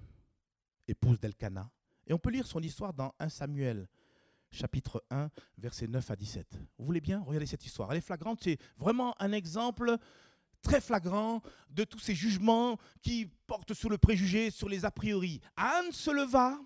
[0.88, 1.70] épouse d'Elkana.
[2.08, 3.88] Et on peut lire son histoire dans 1 Samuel,
[4.50, 5.30] chapitre 1,
[5.60, 6.60] versets 9 à 17.
[6.78, 7.92] Vous voulez bien regarder cette histoire?
[7.92, 9.96] Elle est flagrante, c'est vraiment un exemple
[10.64, 15.40] très flagrant de tous ces jugements qui portent sur le préjugé, sur les a priori.
[15.56, 16.60] Anne se leva,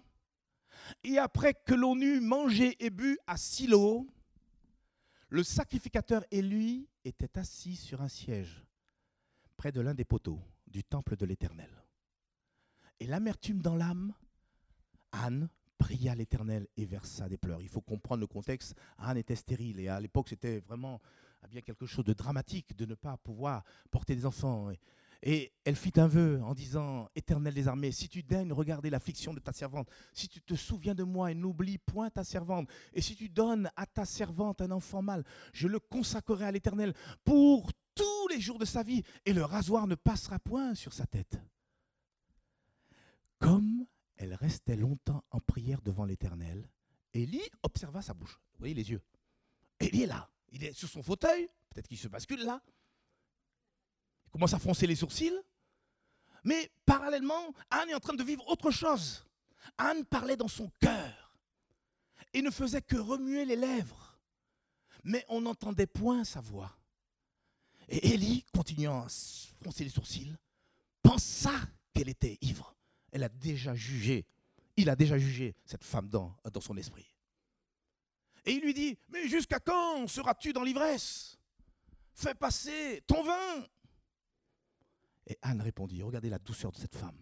[1.04, 4.08] et après que l'on eut mangé et bu à Silo,
[5.28, 8.64] le sacrificateur et lui étaient assis sur un siège
[9.58, 11.83] près de l'un des poteaux du temple de l'Éternel.
[13.04, 14.14] Et l'amertume dans l'âme,
[15.12, 17.62] Anne pria l'Éternel et versa des pleurs.
[17.62, 18.76] Il faut comprendre le contexte.
[18.98, 21.02] Anne était stérile et à l'époque c'était vraiment
[21.44, 24.72] eh bien quelque chose de dramatique de ne pas pouvoir porter des enfants.
[25.22, 29.34] Et elle fit un vœu en disant, Éternel des armées, si tu daignes regarder l'affliction
[29.34, 33.02] de ta servante, si tu te souviens de moi et n'oublie point ta servante, et
[33.02, 36.94] si tu donnes à ta servante un enfant mâle, je le consacrerai à l'Éternel
[37.26, 41.06] pour tous les jours de sa vie, et le rasoir ne passera point sur sa
[41.06, 41.38] tête.
[44.44, 46.68] Restait longtemps en prière devant l'Éternel,
[47.14, 48.42] Élie observa sa bouche.
[48.52, 49.02] Vous voyez les yeux.
[49.80, 50.30] Élie est là.
[50.52, 51.48] Il est sur son fauteuil.
[51.70, 52.62] Peut-être qu'il se bascule là.
[54.26, 55.40] Il commence à froncer les sourcils.
[56.44, 59.26] Mais parallèlement, Anne est en train de vivre autre chose.
[59.78, 61.38] Anne parlait dans son cœur
[62.34, 64.20] et ne faisait que remuer les lèvres.
[65.06, 66.78] Mais on n'entendait point sa voix.
[67.88, 69.08] Et Élie, continuant à
[69.62, 70.36] froncer les sourcils,
[71.02, 71.54] pensa
[71.94, 72.74] qu'elle était ivre
[73.14, 74.26] elle a déjà jugé,
[74.78, 77.16] il a déjà jugé cette femme dans, son esprit.
[78.46, 81.38] Et il lui dit, mais jusqu'à quand seras-tu dans l'ivresse?
[82.14, 83.68] Fais passer ton vin.
[85.28, 87.18] Et Anne répondit, regardez la douceur de cette femme.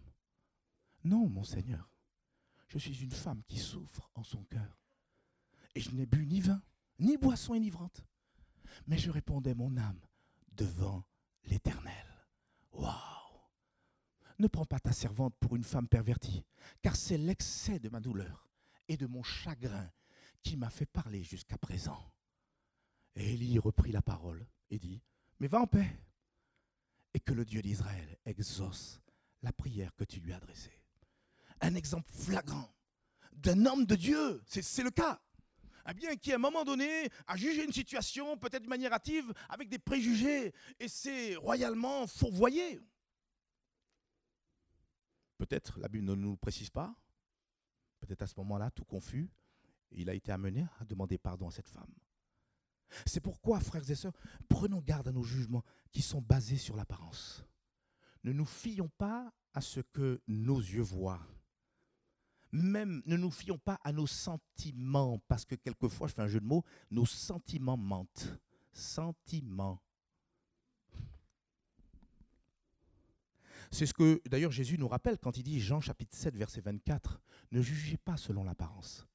[1.04, 1.90] Non, mon Seigneur,
[2.68, 4.78] je suis une femme qui souffre en son cœur.
[5.76, 6.62] Et je n'ai bu ni vin,
[7.00, 8.04] ni boisson enivrante.
[8.88, 10.00] Mais je répondais mon âme
[10.54, 11.04] devant
[11.46, 12.08] l'Éternel.
[12.74, 13.21] Waouh
[14.42, 16.44] ne prends pas ta servante pour une femme pervertie,
[16.82, 18.50] car c'est l'excès de ma douleur
[18.88, 19.90] et de mon chagrin
[20.44, 22.12] qui m'a fait parler jusqu'à présent.
[23.16, 25.02] Et Élie reprit la parole et dit,
[25.40, 25.90] mais va en paix,
[27.14, 29.02] et que le Dieu d'Israël exauce
[29.44, 30.84] la prière que tu lui as adressée.
[31.62, 32.74] Un exemple flagrant
[33.34, 35.22] d'un homme de Dieu, c'est le cas.
[35.90, 39.34] Eh bien, qui à un moment donné a jugé une situation, peut-être de manière hâtive,
[39.50, 42.80] avec des préjugés, et c'est royalement fourvoyé.
[45.42, 46.96] Peut-être la Bible ne nous précise pas.
[48.00, 49.28] Peut-être à ce moment-là, tout confus,
[49.90, 51.92] il a été amené à demander pardon à cette femme.
[53.08, 54.14] C'est pourquoi, frères et sœurs,
[54.48, 57.44] prenons garde à nos jugements qui sont basés sur l'apparence.
[58.24, 61.26] Ne nous fions pas à ce que nos yeux voient.
[62.52, 66.40] Même ne nous fions pas à nos sentiments, parce que quelquefois, je fais un jeu
[66.40, 68.40] de mots, nos sentiments mentent.
[68.74, 69.82] Sentiments.
[73.72, 77.22] C'est ce que d'ailleurs Jésus nous rappelle quand il dit Jean chapitre 7 verset 24,
[77.54, 79.08] ne jugez pas selon l'apparence,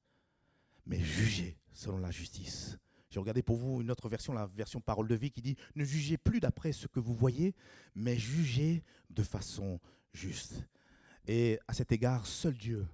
[0.86, 2.78] mais jugez selon la justice.
[3.10, 5.84] J'ai regardé pour vous une autre version, la version parole de vie, qui dit ne
[5.84, 7.54] jugez plus d'après ce que vous voyez,
[7.94, 9.78] mais jugez de façon
[10.14, 10.66] juste.
[11.26, 12.86] Et à cet égard, seul Dieu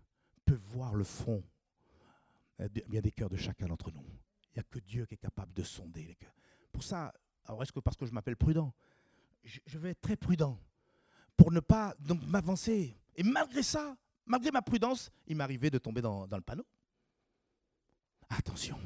[0.44, 1.44] peut voir le fond
[2.58, 4.04] eh bien des cœurs de chacun d'entre nous.
[4.50, 6.34] Il n'y a que Dieu qui est capable de sonder les cœurs.
[6.72, 8.74] Pour ça, alors est-ce que parce que je m'appelle prudent,
[9.44, 10.58] je vais être très prudent
[11.42, 11.96] pour ne pas
[12.28, 12.96] m'avancer.
[13.16, 16.64] Et malgré ça, malgré ma prudence, il m'arrivait de tomber dans, le panneau.
[18.28, 18.78] Attention,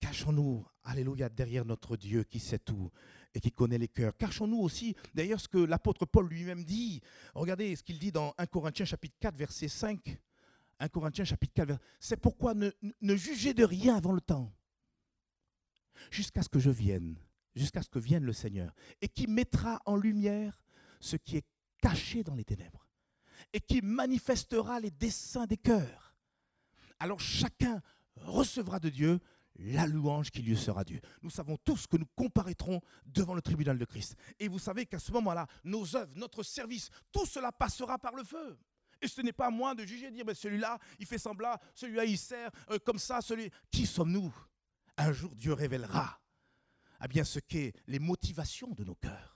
[0.00, 2.90] cachons-nous, alléluia, derrière notre Dieu qui sait tout
[3.32, 4.16] et qui connaît les cœurs.
[4.16, 7.00] Cachons-nous aussi, d'ailleurs, ce que l'apôtre Paul lui-même dit.
[7.36, 10.18] Regardez ce qu'il dit dans 1 Corinthiens chapitre 4, verset 5.
[10.80, 14.52] 1 Corinthiens chapitre 4, c'est pourquoi ne jugez de rien avant le temps,
[16.10, 17.14] jusqu'à ce que je vienne,
[17.54, 20.63] jusqu'à ce que vienne le Seigneur, et qui mettra en lumière
[21.04, 21.46] ce qui est
[21.80, 22.88] caché dans les ténèbres
[23.52, 26.16] et qui manifestera les desseins des cœurs.
[26.98, 27.82] Alors chacun
[28.16, 29.20] recevra de Dieu
[29.56, 31.00] la louange qui lui sera due.
[31.22, 34.16] Nous savons tous que nous comparaîtrons devant le tribunal de Christ.
[34.40, 38.24] Et vous savez qu'à ce moment-là, nos œuvres, notre service, tout cela passera par le
[38.24, 38.58] feu.
[39.00, 41.56] Et ce n'est pas à moi de juger, de dire, mais celui-là, il fait semblant,
[41.74, 43.50] celui-là, il sert euh, comme ça, celui...
[43.70, 44.34] Qui sommes-nous?
[44.96, 46.20] Un jour, Dieu révélera
[46.98, 49.33] à bien ce qu'est les motivations de nos cœurs.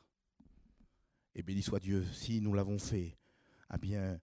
[1.39, 3.17] Et béni soit Dieu, si nous l'avons fait,
[3.73, 4.19] eh bien,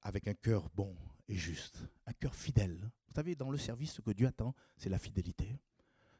[0.00, 0.94] avec un cœur bon
[1.26, 2.78] et juste, un cœur fidèle.
[3.08, 5.58] Vous savez, dans le service, ce que Dieu attend, c'est la fidélité.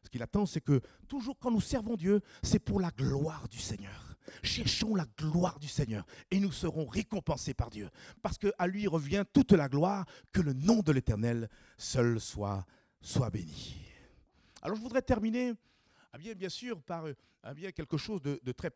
[0.03, 3.61] Ce qu'il attend, c'est que toujours quand nous servons Dieu, c'est pour la gloire du
[3.61, 4.17] Seigneur.
[4.43, 7.89] Cherchons la gloire du Seigneur et nous serons récompensés par Dieu.
[8.21, 12.67] Parce qu'à lui revient toute la gloire, que le nom de l'Éternel seul soit,
[13.01, 13.77] soit béni.
[14.61, 15.53] Alors je voudrais terminer,
[16.13, 17.05] ah bien, bien sûr, par
[17.45, 18.71] ah bien, quelque chose de, très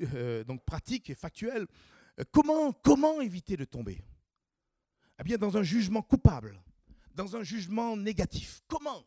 [0.00, 1.66] euh, donc pratique et factuel.
[2.18, 4.04] Euh, comment, comment éviter de tomber?
[5.20, 6.60] Eh bien, Dans un jugement coupable,
[7.14, 8.62] dans un jugement négatif.
[8.66, 9.04] Comment?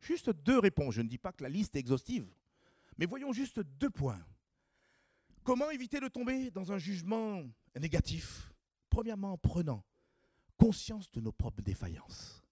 [0.00, 0.94] Juste deux réponses.
[0.94, 2.26] Je ne dis pas que la liste est exhaustive,
[2.98, 4.20] mais voyons juste deux points.
[5.42, 7.42] Comment éviter de tomber dans un jugement
[7.78, 8.52] négatif?
[8.90, 9.82] Premièrement, en prenant
[10.56, 12.42] conscience de nos propres défaillances.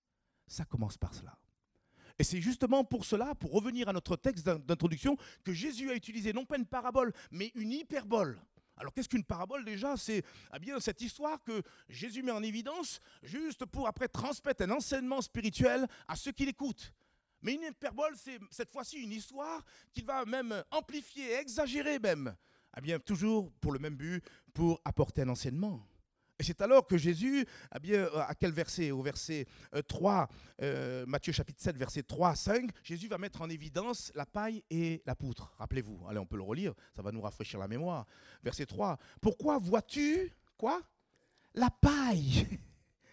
[0.47, 1.39] Ça commence par cela.
[2.19, 6.33] Et c'est justement pour cela, pour revenir à notre texte d'introduction, que Jésus a utilisé
[6.33, 8.39] non pas une parabole, mais une hyperbole.
[8.77, 9.97] Alors qu'est-ce qu'une parabole déjà?
[9.97, 14.71] C'est ah bien cette histoire que Jésus met en évidence juste pour après transmettre un
[14.71, 16.93] enseignement spirituel à ceux qui l'écoutent.
[17.43, 22.37] Mais une hyperbole, c'est cette fois-ci une histoire qu'il va même amplifier, exagérer même.
[22.73, 25.88] Ah bien, toujours pour le même but, pour apporter un enseignement.
[26.39, 28.93] Et c'est alors que Jésus, ah bien, euh, à quel verset?
[28.93, 29.47] Au verset
[29.89, 30.29] 3,
[30.63, 34.25] euh, euh, Matthieu chapitre 7, verset 3 à 5, Jésus va mettre en évidence la
[34.25, 35.53] paille et la poutre.
[35.59, 38.07] Rappelez-vous, allez, on peut le relire, ça va nous rafraîchir la mémoire.
[38.45, 40.81] Verset 3, pourquoi vois-tu quoi?
[41.55, 42.47] La paille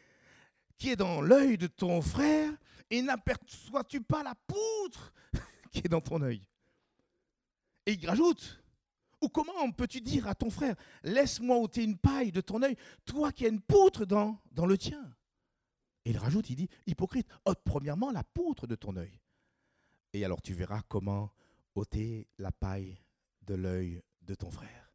[0.78, 2.54] qui est dans l'œil de ton frère
[2.92, 5.14] et n'aperçois-tu pas la poutre
[5.72, 6.48] qui est dans ton œil?
[7.88, 8.64] Et il rajoute,
[9.22, 12.76] ou comment peux-tu dire à ton frère, laisse-moi ôter une paille de ton œil,
[13.06, 15.16] toi qui as une poutre dans, le tien?
[16.06, 19.20] Et il rajoute, il dit, hypocrite, ôte premièrement la poutre de ton œil.
[20.14, 21.32] Et alors tu verras comment
[21.74, 22.98] ôter la paille
[23.42, 24.92] de l'œil de ton frère.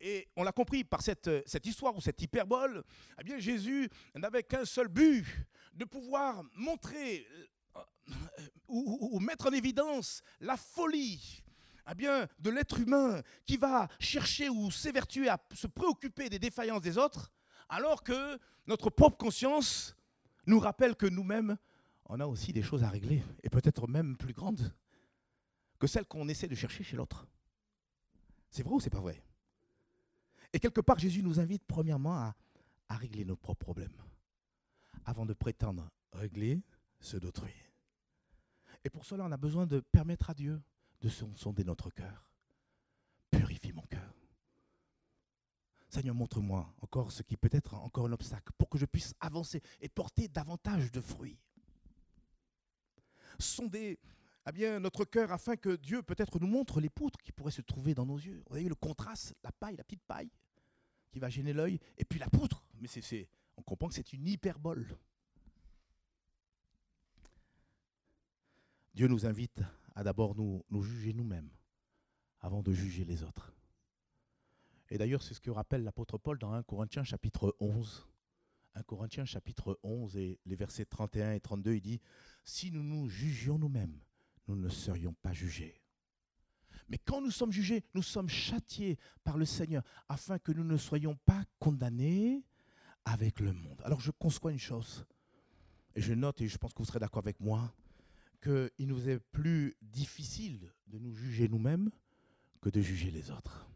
[0.00, 2.84] Et on l'a compris par cette, cette, histoire ou cette hyperbole,
[3.18, 5.24] eh bien Jésus n'avait qu'un seul but,
[5.72, 7.26] de pouvoir montrer
[7.76, 7.80] euh,
[8.68, 11.42] ou, ou, mettre en évidence la folie
[11.90, 16.82] eh bien, de l'être humain qui va chercher ou s'évertuer à se préoccuper des défaillances
[16.82, 17.32] des autres,
[17.68, 19.96] alors que notre propre conscience
[20.46, 21.56] nous rappelle que nous-mêmes,
[22.06, 24.72] on a aussi des choses à régler, et peut-être même plus grandes
[25.78, 27.26] que celles qu'on essaie de chercher chez l'autre.
[28.50, 29.22] C'est vrai ou c'est pas vrai?
[30.52, 32.34] Et quelque part, Jésus nous invite premièrement à,
[32.88, 34.02] à régler nos propres problèmes,
[35.04, 36.62] avant de prétendre régler
[37.00, 37.52] ceux d'autrui.
[38.84, 40.62] Et pour cela, on a besoin de permettre à Dieu
[41.06, 42.28] de sonder notre cœur.
[43.30, 44.12] Purifie mon cœur.
[45.88, 49.62] Seigneur, montre-moi encore ce qui peut être encore un obstacle pour que je puisse avancer
[49.80, 51.38] et porter davantage de fruits.
[53.38, 53.98] Sonder
[54.48, 57.62] eh bien, notre cœur afin que Dieu peut-être nous montre les poutres qui pourraient se
[57.62, 58.38] trouver dans nos yeux.
[58.38, 60.30] Vous voyez le contraste, la paille, la petite paille
[61.10, 62.64] qui va gêner l'œil, et puis la poutre.
[62.80, 64.96] Mais c'est, on comprend que c'est une hyperbole.
[68.94, 69.62] Dieu nous invite
[69.96, 71.50] à d'abord nous, juger nous-mêmes
[72.40, 73.52] avant de juger les autres.
[74.90, 78.06] Et d'ailleurs, c'est ce que rappelle l'apôtre Paul dans 1 Corinthiens chapitre 11.
[78.74, 82.00] 1 Corinthiens chapitre 11 et les versets 31 et 32, il dit,
[82.44, 83.98] Si nous nous jugions nous-mêmes,
[84.46, 85.82] nous ne serions pas jugés.
[86.88, 90.76] Mais quand nous sommes jugés, nous sommes châtiés par le Seigneur afin que nous ne
[90.76, 92.44] soyons pas condamnés
[93.06, 93.80] avec le monde.
[93.82, 95.06] Alors je conçois une chose,
[95.94, 97.74] et je note, et je pense que vous serez d'accord avec moi,
[98.46, 101.90] qu'il nous est plus difficile de nous juger nous-mêmes
[102.60, 103.66] que de juger les autres.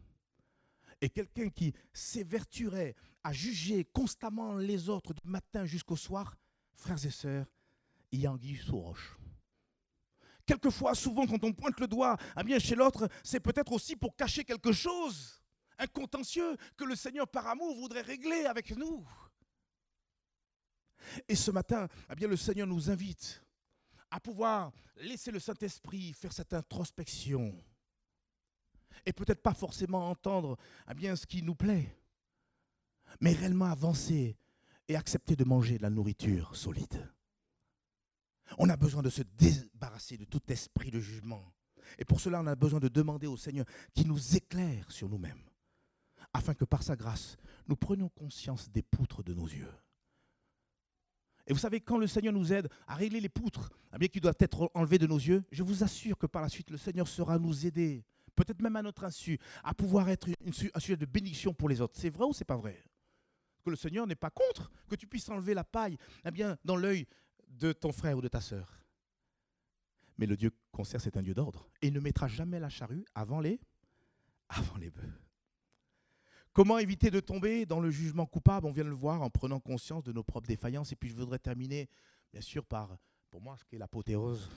[1.00, 6.36] Et quelqu'un qui s'évertuerait à juger constamment les autres du matin jusqu'au soir,
[6.74, 7.46] frères et sœurs,
[8.12, 9.16] il y a anguille sous roche.
[10.46, 14.14] Quelquefois, souvent, quand on pointe le doigt à bien chez l'autre, c'est peut-être aussi pour
[14.14, 15.42] cacher quelque chose,
[15.78, 19.06] un contentieux que le Seigneur, par amour, voudrait régler avec nous.
[21.28, 23.42] Et ce matin, eh bien, le Seigneur nous invite
[24.10, 27.54] à pouvoir laisser le Saint-Esprit faire cette introspection.
[29.06, 30.58] Et peut-être pas forcément entendre
[30.90, 31.96] eh bien, ce qui nous plaît,
[33.20, 34.36] mais réellement avancer
[34.88, 37.08] et accepter de manger de la nourriture solide.
[38.58, 41.52] On a besoin de se débarrasser de tout esprit de jugement.
[41.98, 45.42] Et pour cela, on a besoin de demander au Seigneur qu'il nous éclaire sur nous-mêmes,
[46.32, 47.36] afin que par sa grâce,
[47.68, 49.72] nous prenions conscience des poutres de nos yeux
[51.50, 54.20] et vous savez, quand le Seigneur nous aide à régler les poutres, eh bien qui
[54.20, 57.08] doivent être enlevées de nos yeux, je vous assure que par la suite, le Seigneur
[57.08, 58.04] sera nous aider,
[58.36, 61.94] peut-être même à notre insu, à pouvoir être un sujet de bénédiction pour les autres.
[61.96, 62.80] C'est vrai ou c'est pas vrai?
[63.64, 66.76] Que le Seigneur n'est pas contre que tu puisses enlever la paille eh bien, dans
[66.76, 67.08] l'œil
[67.48, 68.80] de ton frère ou de ta sœur.
[70.18, 71.68] Mais le Dieu qu'on sert, c'est un Dieu d'ordre.
[71.82, 73.58] Et il ne mettra jamais la charrue avant les,
[74.48, 75.20] avant les bœufs.
[76.60, 78.66] Comment éviter de tomber dans le jugement coupable?
[78.66, 80.92] On vient de le voir en prenant conscience de nos propres défaillances.
[80.92, 81.88] Et puis je voudrais terminer,
[82.30, 82.98] bien sûr, par,
[83.30, 84.50] pour moi, ce qui est l'apothéose,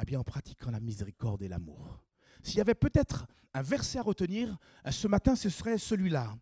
[0.00, 2.02] eh bien, en pratiquant la miséricorde et l'amour.
[2.42, 6.36] S'il y avait peut-être un verset à retenir, euh, ce matin, ce serait celui-là.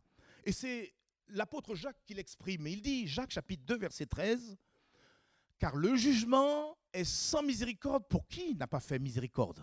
[0.44, 0.94] Et c'est
[1.28, 2.66] l'apôtre Jacques qui l'exprime.
[2.66, 4.56] Il dit, Jacques chapitre 2, verset 13,
[5.58, 9.62] car le jugement est sans miséricorde pour qui n'a pas fait miséricorde?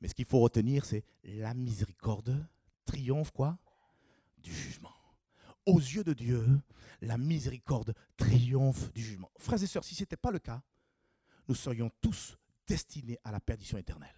[0.00, 2.44] Mais ce qu'il faut retenir, c'est la miséricorde
[2.84, 3.58] triomphe quoi?
[4.38, 4.94] Du jugement.
[5.66, 6.46] Aux yeux de Dieu,
[7.00, 9.30] la miséricorde triomphe du jugement.
[9.38, 10.62] Frères et sœurs, si ce n'était pas le cas,
[11.48, 14.14] nous serions tous destinés à la perdition éternelle.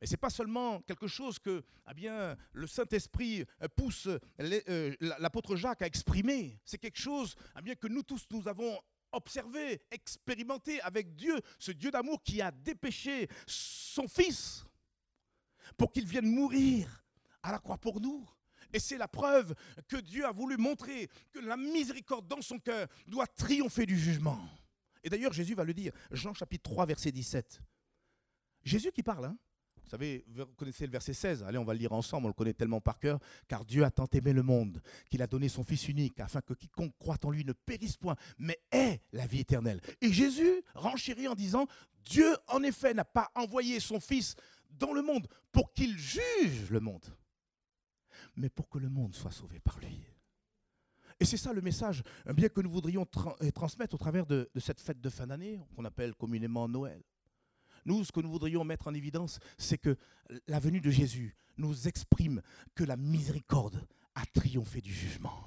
[0.00, 4.06] Et ce n'est pas seulement quelque chose que eh bien, le Saint-Esprit euh, pousse
[4.38, 6.60] euh, l'apôtre Jacques à exprimer.
[6.64, 8.78] C'est quelque chose eh bien, que nous tous, nous avons
[9.12, 14.66] observé, expérimenté avec Dieu, ce Dieu d'amour qui a dépêché son Fils
[15.76, 17.04] pour qu'il vienne mourir
[17.42, 18.28] à la croix pour nous.
[18.72, 19.54] Et c'est la preuve
[19.88, 24.40] que Dieu a voulu montrer que la miséricorde dans son cœur doit triompher du jugement.
[25.02, 27.60] Et d'ailleurs, Jésus va le dire, Jean chapitre 3, verset 17.
[28.64, 29.38] Jésus qui parle, hein
[29.84, 31.42] vous savez, vous connaissez le verset 16.
[31.42, 33.18] Allez, on va le lire ensemble, on le connaît tellement par cœur.
[33.46, 36.54] Car Dieu a tant aimé le monde qu'il a donné son Fils unique afin que
[36.54, 39.80] quiconque croit en lui ne périsse point, mais ait la vie éternelle.
[40.00, 41.66] Et Jésus renchérit en disant
[42.02, 44.36] Dieu, en effet, n'a pas envoyé son Fils
[44.78, 47.04] dans le monde pour qu'il juge le monde,
[48.36, 50.04] mais pour que le monde soit sauvé par lui.
[51.20, 52.02] Et c'est ça le message,
[52.34, 53.06] bien que nous voudrions
[53.54, 57.02] transmettre au travers de cette fête de fin d'année, qu'on appelle communément Noël.
[57.84, 59.96] Nous, ce que nous voudrions mettre en évidence, c'est que
[60.48, 62.42] la venue de Jésus nous exprime
[62.74, 65.46] que la miséricorde a triomphé du jugement.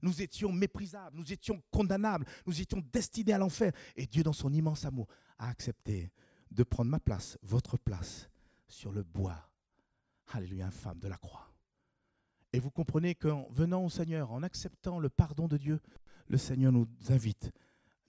[0.00, 3.72] Nous étions méprisables, nous étions condamnables, nous étions destinés à l'enfer.
[3.96, 5.08] Et Dieu, dans son immense amour,
[5.38, 6.10] a accepté
[6.54, 8.28] de prendre ma place, votre place,
[8.68, 9.50] sur le bois.
[10.32, 11.52] Alléluia, infâme de la croix.
[12.52, 15.80] Et vous comprenez qu'en venant au Seigneur, en acceptant le pardon de Dieu,
[16.28, 17.52] le Seigneur nous invite,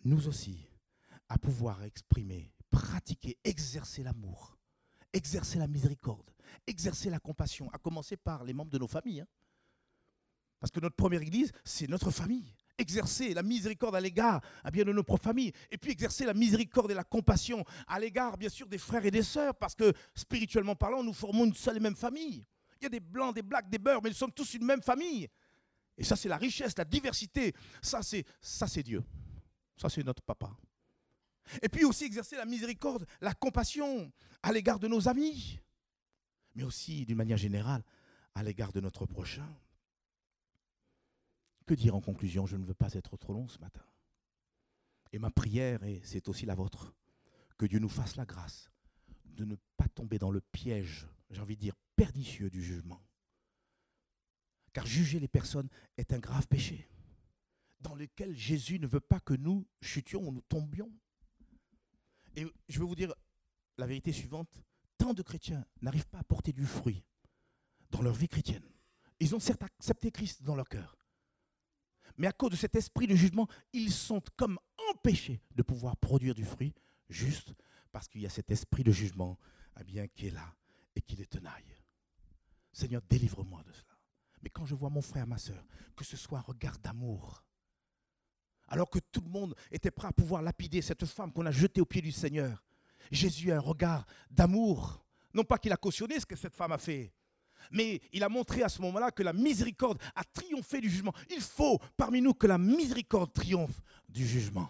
[0.03, 0.69] nous aussi,
[1.27, 4.57] à pouvoir exprimer pratiquer, exercer l'amour,
[5.13, 6.29] exercer la miséricorde,
[6.67, 9.21] exercer la compassion, à commencer par les membres de nos familles.
[9.21, 9.27] Hein.
[10.59, 12.53] Parce que notre première église, c'est notre famille.
[12.78, 15.53] Exercer la miséricorde à l'égard à bien de nos propres familles.
[15.71, 19.11] Et puis exercer la miséricorde et la compassion à l'égard, bien sûr, des frères et
[19.11, 19.55] des sœurs.
[19.55, 22.45] Parce que spirituellement parlant, nous formons une seule et même famille.
[22.82, 24.82] Il y a des blancs, des blacks, des beurs, mais nous sommes tous une même
[24.82, 25.30] famille.
[25.97, 27.53] Et ça, c'est la richesse, la diversité.
[27.82, 29.03] Ça, c'est, ça, c'est Dieu.
[29.78, 30.55] Ça, c'est notre papa.
[31.61, 34.11] Et puis aussi exercer la miséricorde, la compassion
[34.41, 35.59] à l'égard de nos amis,
[36.55, 37.84] mais aussi d'une manière générale
[38.34, 39.47] à l'égard de notre prochain.
[41.66, 42.45] Que dire en conclusion?
[42.45, 43.84] Je ne veux pas être trop long ce matin.
[45.11, 46.93] Et ma prière, et c'est aussi la vôtre,
[47.57, 48.70] que Dieu nous fasse la grâce
[49.26, 53.01] de ne pas tomber dans le piège, j'ai envie de dire, pernicieux du jugement.
[54.74, 56.89] Car juger les personnes est un grave péché
[57.80, 60.91] dans lequel Jésus ne veut pas que nous chutions ou nous tombions.
[62.36, 63.13] Et je vais vous dire
[63.78, 64.59] la vérité suivante.
[64.97, 67.03] Tant de chrétiens n'arrivent pas à porter du fruit
[67.91, 68.63] dans leur vie chrétienne.
[69.20, 70.97] Ils ont certes accepté Christ dans leur cœur.
[72.18, 74.57] Mais à cause de cet esprit de jugement, ils sont comme
[74.91, 76.74] empêchés de pouvoir produire du fruit,
[77.09, 77.53] juste
[77.91, 79.38] parce qu'il y a cet esprit de jugement
[79.80, 80.53] eh bien, qui est là
[80.95, 81.76] et qui les tenaille.
[82.72, 83.97] Seigneur, délivre-moi de cela.
[84.41, 87.43] Mais quand je vois mon frère, ma soeur, que ce soit un regard d'amour,
[88.68, 91.82] alors que tout le monde était prêt à pouvoir lapider cette femme qu'on a jetée
[91.82, 92.63] au pied du Seigneur.
[93.11, 95.05] Jésus a un regard d'amour.
[95.34, 97.13] Non pas qu'il a cautionné ce que cette femme a fait,
[97.72, 101.13] mais il a montré à ce moment-là que la miséricorde a triomphé du jugement.
[101.30, 104.70] Il faut parmi nous que la miséricorde triomphe du jugement.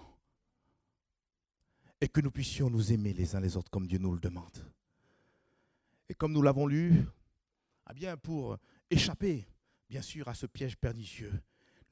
[2.02, 4.58] Et que nous puissions nous aimer les uns les autres comme Dieu nous le demande.
[6.10, 7.06] Et comme nous l'avons lu,
[7.89, 8.58] eh bien pour
[8.89, 9.48] échapper,
[9.89, 11.34] bien sûr, à ce piège pernicieux,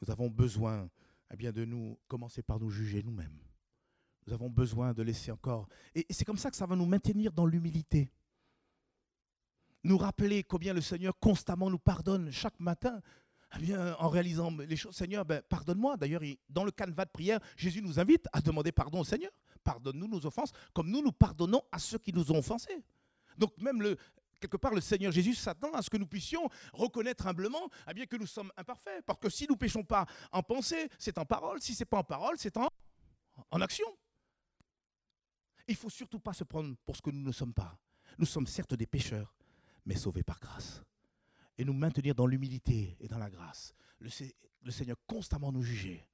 [0.01, 0.89] nous avons besoin
[1.33, 3.39] eh bien, de nous commencer par nous juger nous-mêmes.
[4.27, 5.67] Nous avons besoin de laisser encore.
[5.95, 8.11] Et c'est comme ça que ça va nous maintenir dans l'humilité.
[9.83, 13.01] Nous rappeler combien le Seigneur constamment nous pardonne chaque matin.
[13.61, 15.97] Eh en réalisant les choses, Seigneur, ben, pardonne-moi.
[15.97, 19.31] D'ailleurs, dans le canevas de prière, Jésus nous invite à demander pardon au Seigneur.
[19.63, 22.83] Pardonne-nous nos offenses, comme nous nous pardonnons à ceux qui nous ont offensés.
[23.37, 23.97] Donc même le,
[24.39, 28.05] quelque part, le Seigneur Jésus s'attend à ce que nous puissions reconnaître humblement eh bien,
[28.05, 29.03] que nous sommes imparfaits.
[29.05, 31.61] Parce que si nous ne péchons pas en pensée, c'est en parole.
[31.61, 32.67] Si ce n'est pas en parole, c'est en,
[33.51, 33.87] en action.
[35.67, 37.77] Il ne faut surtout pas se prendre pour ce que nous ne sommes pas.
[38.17, 39.33] Nous sommes certes des pécheurs,
[39.85, 40.83] mais sauvés par grâce.
[41.57, 43.73] Et nous maintenir dans l'humilité et dans la grâce.
[43.99, 44.09] Le,
[44.71, 46.07] Seigneur constamment nous juger.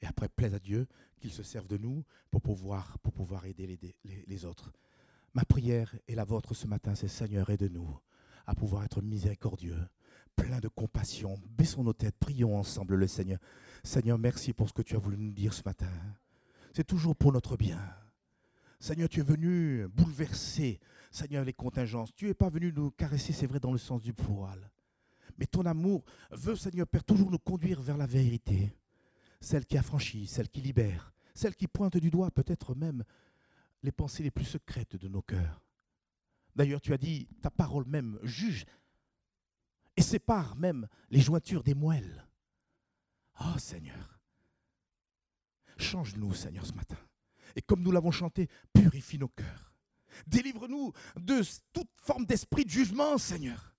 [0.00, 0.86] Et après, plaise à Dieu
[1.20, 2.96] qu'il se serve de nous pour pouvoir,
[3.44, 4.72] aider les autres.
[5.34, 7.98] Ma prière et la vôtre ce matin, c'est Seigneur, aide-nous
[8.46, 9.78] à pouvoir être miséricordieux,
[10.36, 11.40] plein de compassion.
[11.46, 13.38] Baissons nos têtes, prions ensemble le Seigneur.
[13.82, 15.90] Seigneur, merci pour ce que tu as voulu nous dire ce matin.
[16.72, 17.78] C'est toujours pour notre bien.
[18.84, 20.78] Seigneur, tu es venu bouleverser,
[21.10, 22.14] Seigneur, les contingences.
[22.14, 24.70] Tu n'es pas venu nous caresser, c'est vrai, dans le sens du poil.
[25.38, 28.76] Mais ton amour veut, Seigneur Père, toujours nous conduire vers la vérité.
[29.40, 33.04] Celle qui affranchit, celle qui libère, celle qui pointe du doigt peut-être même
[33.82, 35.62] les pensées les plus secrètes de nos cœurs.
[36.54, 38.66] D'ailleurs, tu as dit, ta parole même juge
[39.96, 42.28] et sépare même les jointures des moelles.
[43.40, 44.20] Oh Seigneur,
[45.78, 46.98] change-nous Seigneur ce matin.
[47.56, 49.72] Et comme nous l'avons chanté, purifie nos cœurs.
[50.26, 51.42] Délivre-nous de
[51.72, 53.74] toute forme d'esprit de jugement, Seigneur.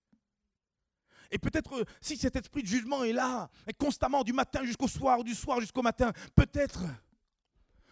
[1.31, 5.23] Et peut-être euh, si cet esprit de jugement est là, constamment du matin jusqu'au soir,
[5.23, 6.83] du soir jusqu'au matin, peut-être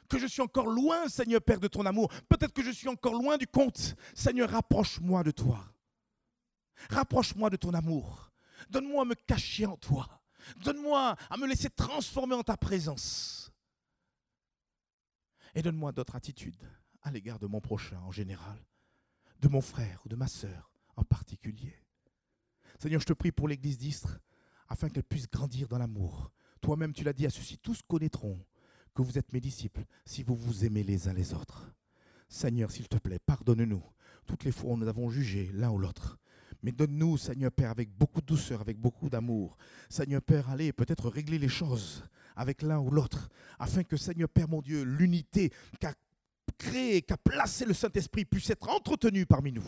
[0.08, 2.12] que je suis encore loin, Seigneur Père, de ton amour.
[2.30, 3.96] Peut-être que je suis encore loin du compte.
[4.14, 5.60] Seigneur, rapproche-moi de toi.
[6.90, 8.32] Rapproche-moi de ton amour.
[8.70, 10.08] Donne-moi à me cacher en toi.
[10.58, 13.52] Donne-moi à me laisser transformer en ta présence.
[15.56, 16.68] Et donne-moi d'autres attitudes
[17.02, 18.58] à l'égard de mon prochain en général,
[19.40, 21.76] de mon frère ou de ma sœur en particulier.
[22.80, 24.20] Seigneur, je te prie pour l'Église d'Istre,
[24.68, 26.32] afin qu'elle puisse grandir dans l'amour.
[26.62, 28.40] Toi-même, tu l'as dit à ceux-ci, tous connaîtront
[28.96, 31.74] que vous êtes mes disciples si vous vous aimez les uns les autres.
[32.30, 33.84] Seigneur, s'il te plaît, pardonne-nous
[34.26, 36.18] toutes les fois où nous avons jugé l'un ou l'autre.
[36.62, 39.58] Mais donne-nous, Seigneur Père, avec beaucoup de douceur, avec beaucoup d'amour.
[39.90, 42.04] Seigneur Père, allez peut-être régler les choses
[42.36, 43.30] avec l'un ou l'autre,
[43.60, 45.94] afin que, Seigneur Père, mon Dieu, l'unité qu'a
[46.58, 49.66] créée, qu'a placé le Saint-Esprit puisse être entretenue parmi nous.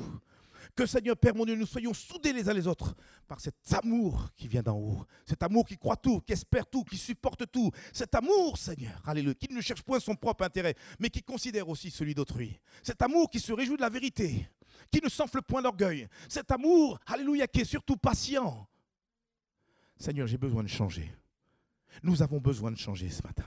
[0.76, 2.96] Que Seigneur Père, mon Dieu, nous soyons soudés les uns les autres
[3.28, 5.06] par cet amour qui vient d'en haut.
[5.26, 7.72] Cet amour qui croit tout, qui espère tout, qui supporte tout.
[7.94, 11.92] Cet amour, Seigneur, alléluia, qui ne cherche point son propre intérêt, mais qui considère aussi
[11.92, 12.60] celui d'autrui.
[12.82, 14.50] Cet amour qui se réjouit de la vérité,
[14.92, 16.08] qui ne s'enfle point d'orgueil.
[16.28, 18.68] Cet amour, alléluia, qui est surtout patient.
[19.98, 21.14] Seigneur, j'ai besoin de changer.
[22.04, 23.46] Nous avons besoin de changer ce matin.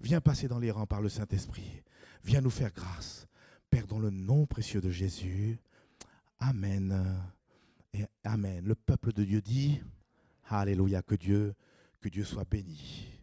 [0.00, 1.82] Viens passer dans les rangs par le Saint-Esprit.
[2.24, 3.26] Viens nous faire grâce.
[3.70, 5.58] Père, dans le nom précieux de Jésus.
[6.38, 7.22] Amen.
[7.92, 8.64] Et Amen.
[8.64, 9.80] Le peuple de Dieu dit,
[10.48, 11.54] Alléluia, que Dieu,
[12.00, 13.19] que Dieu soit béni.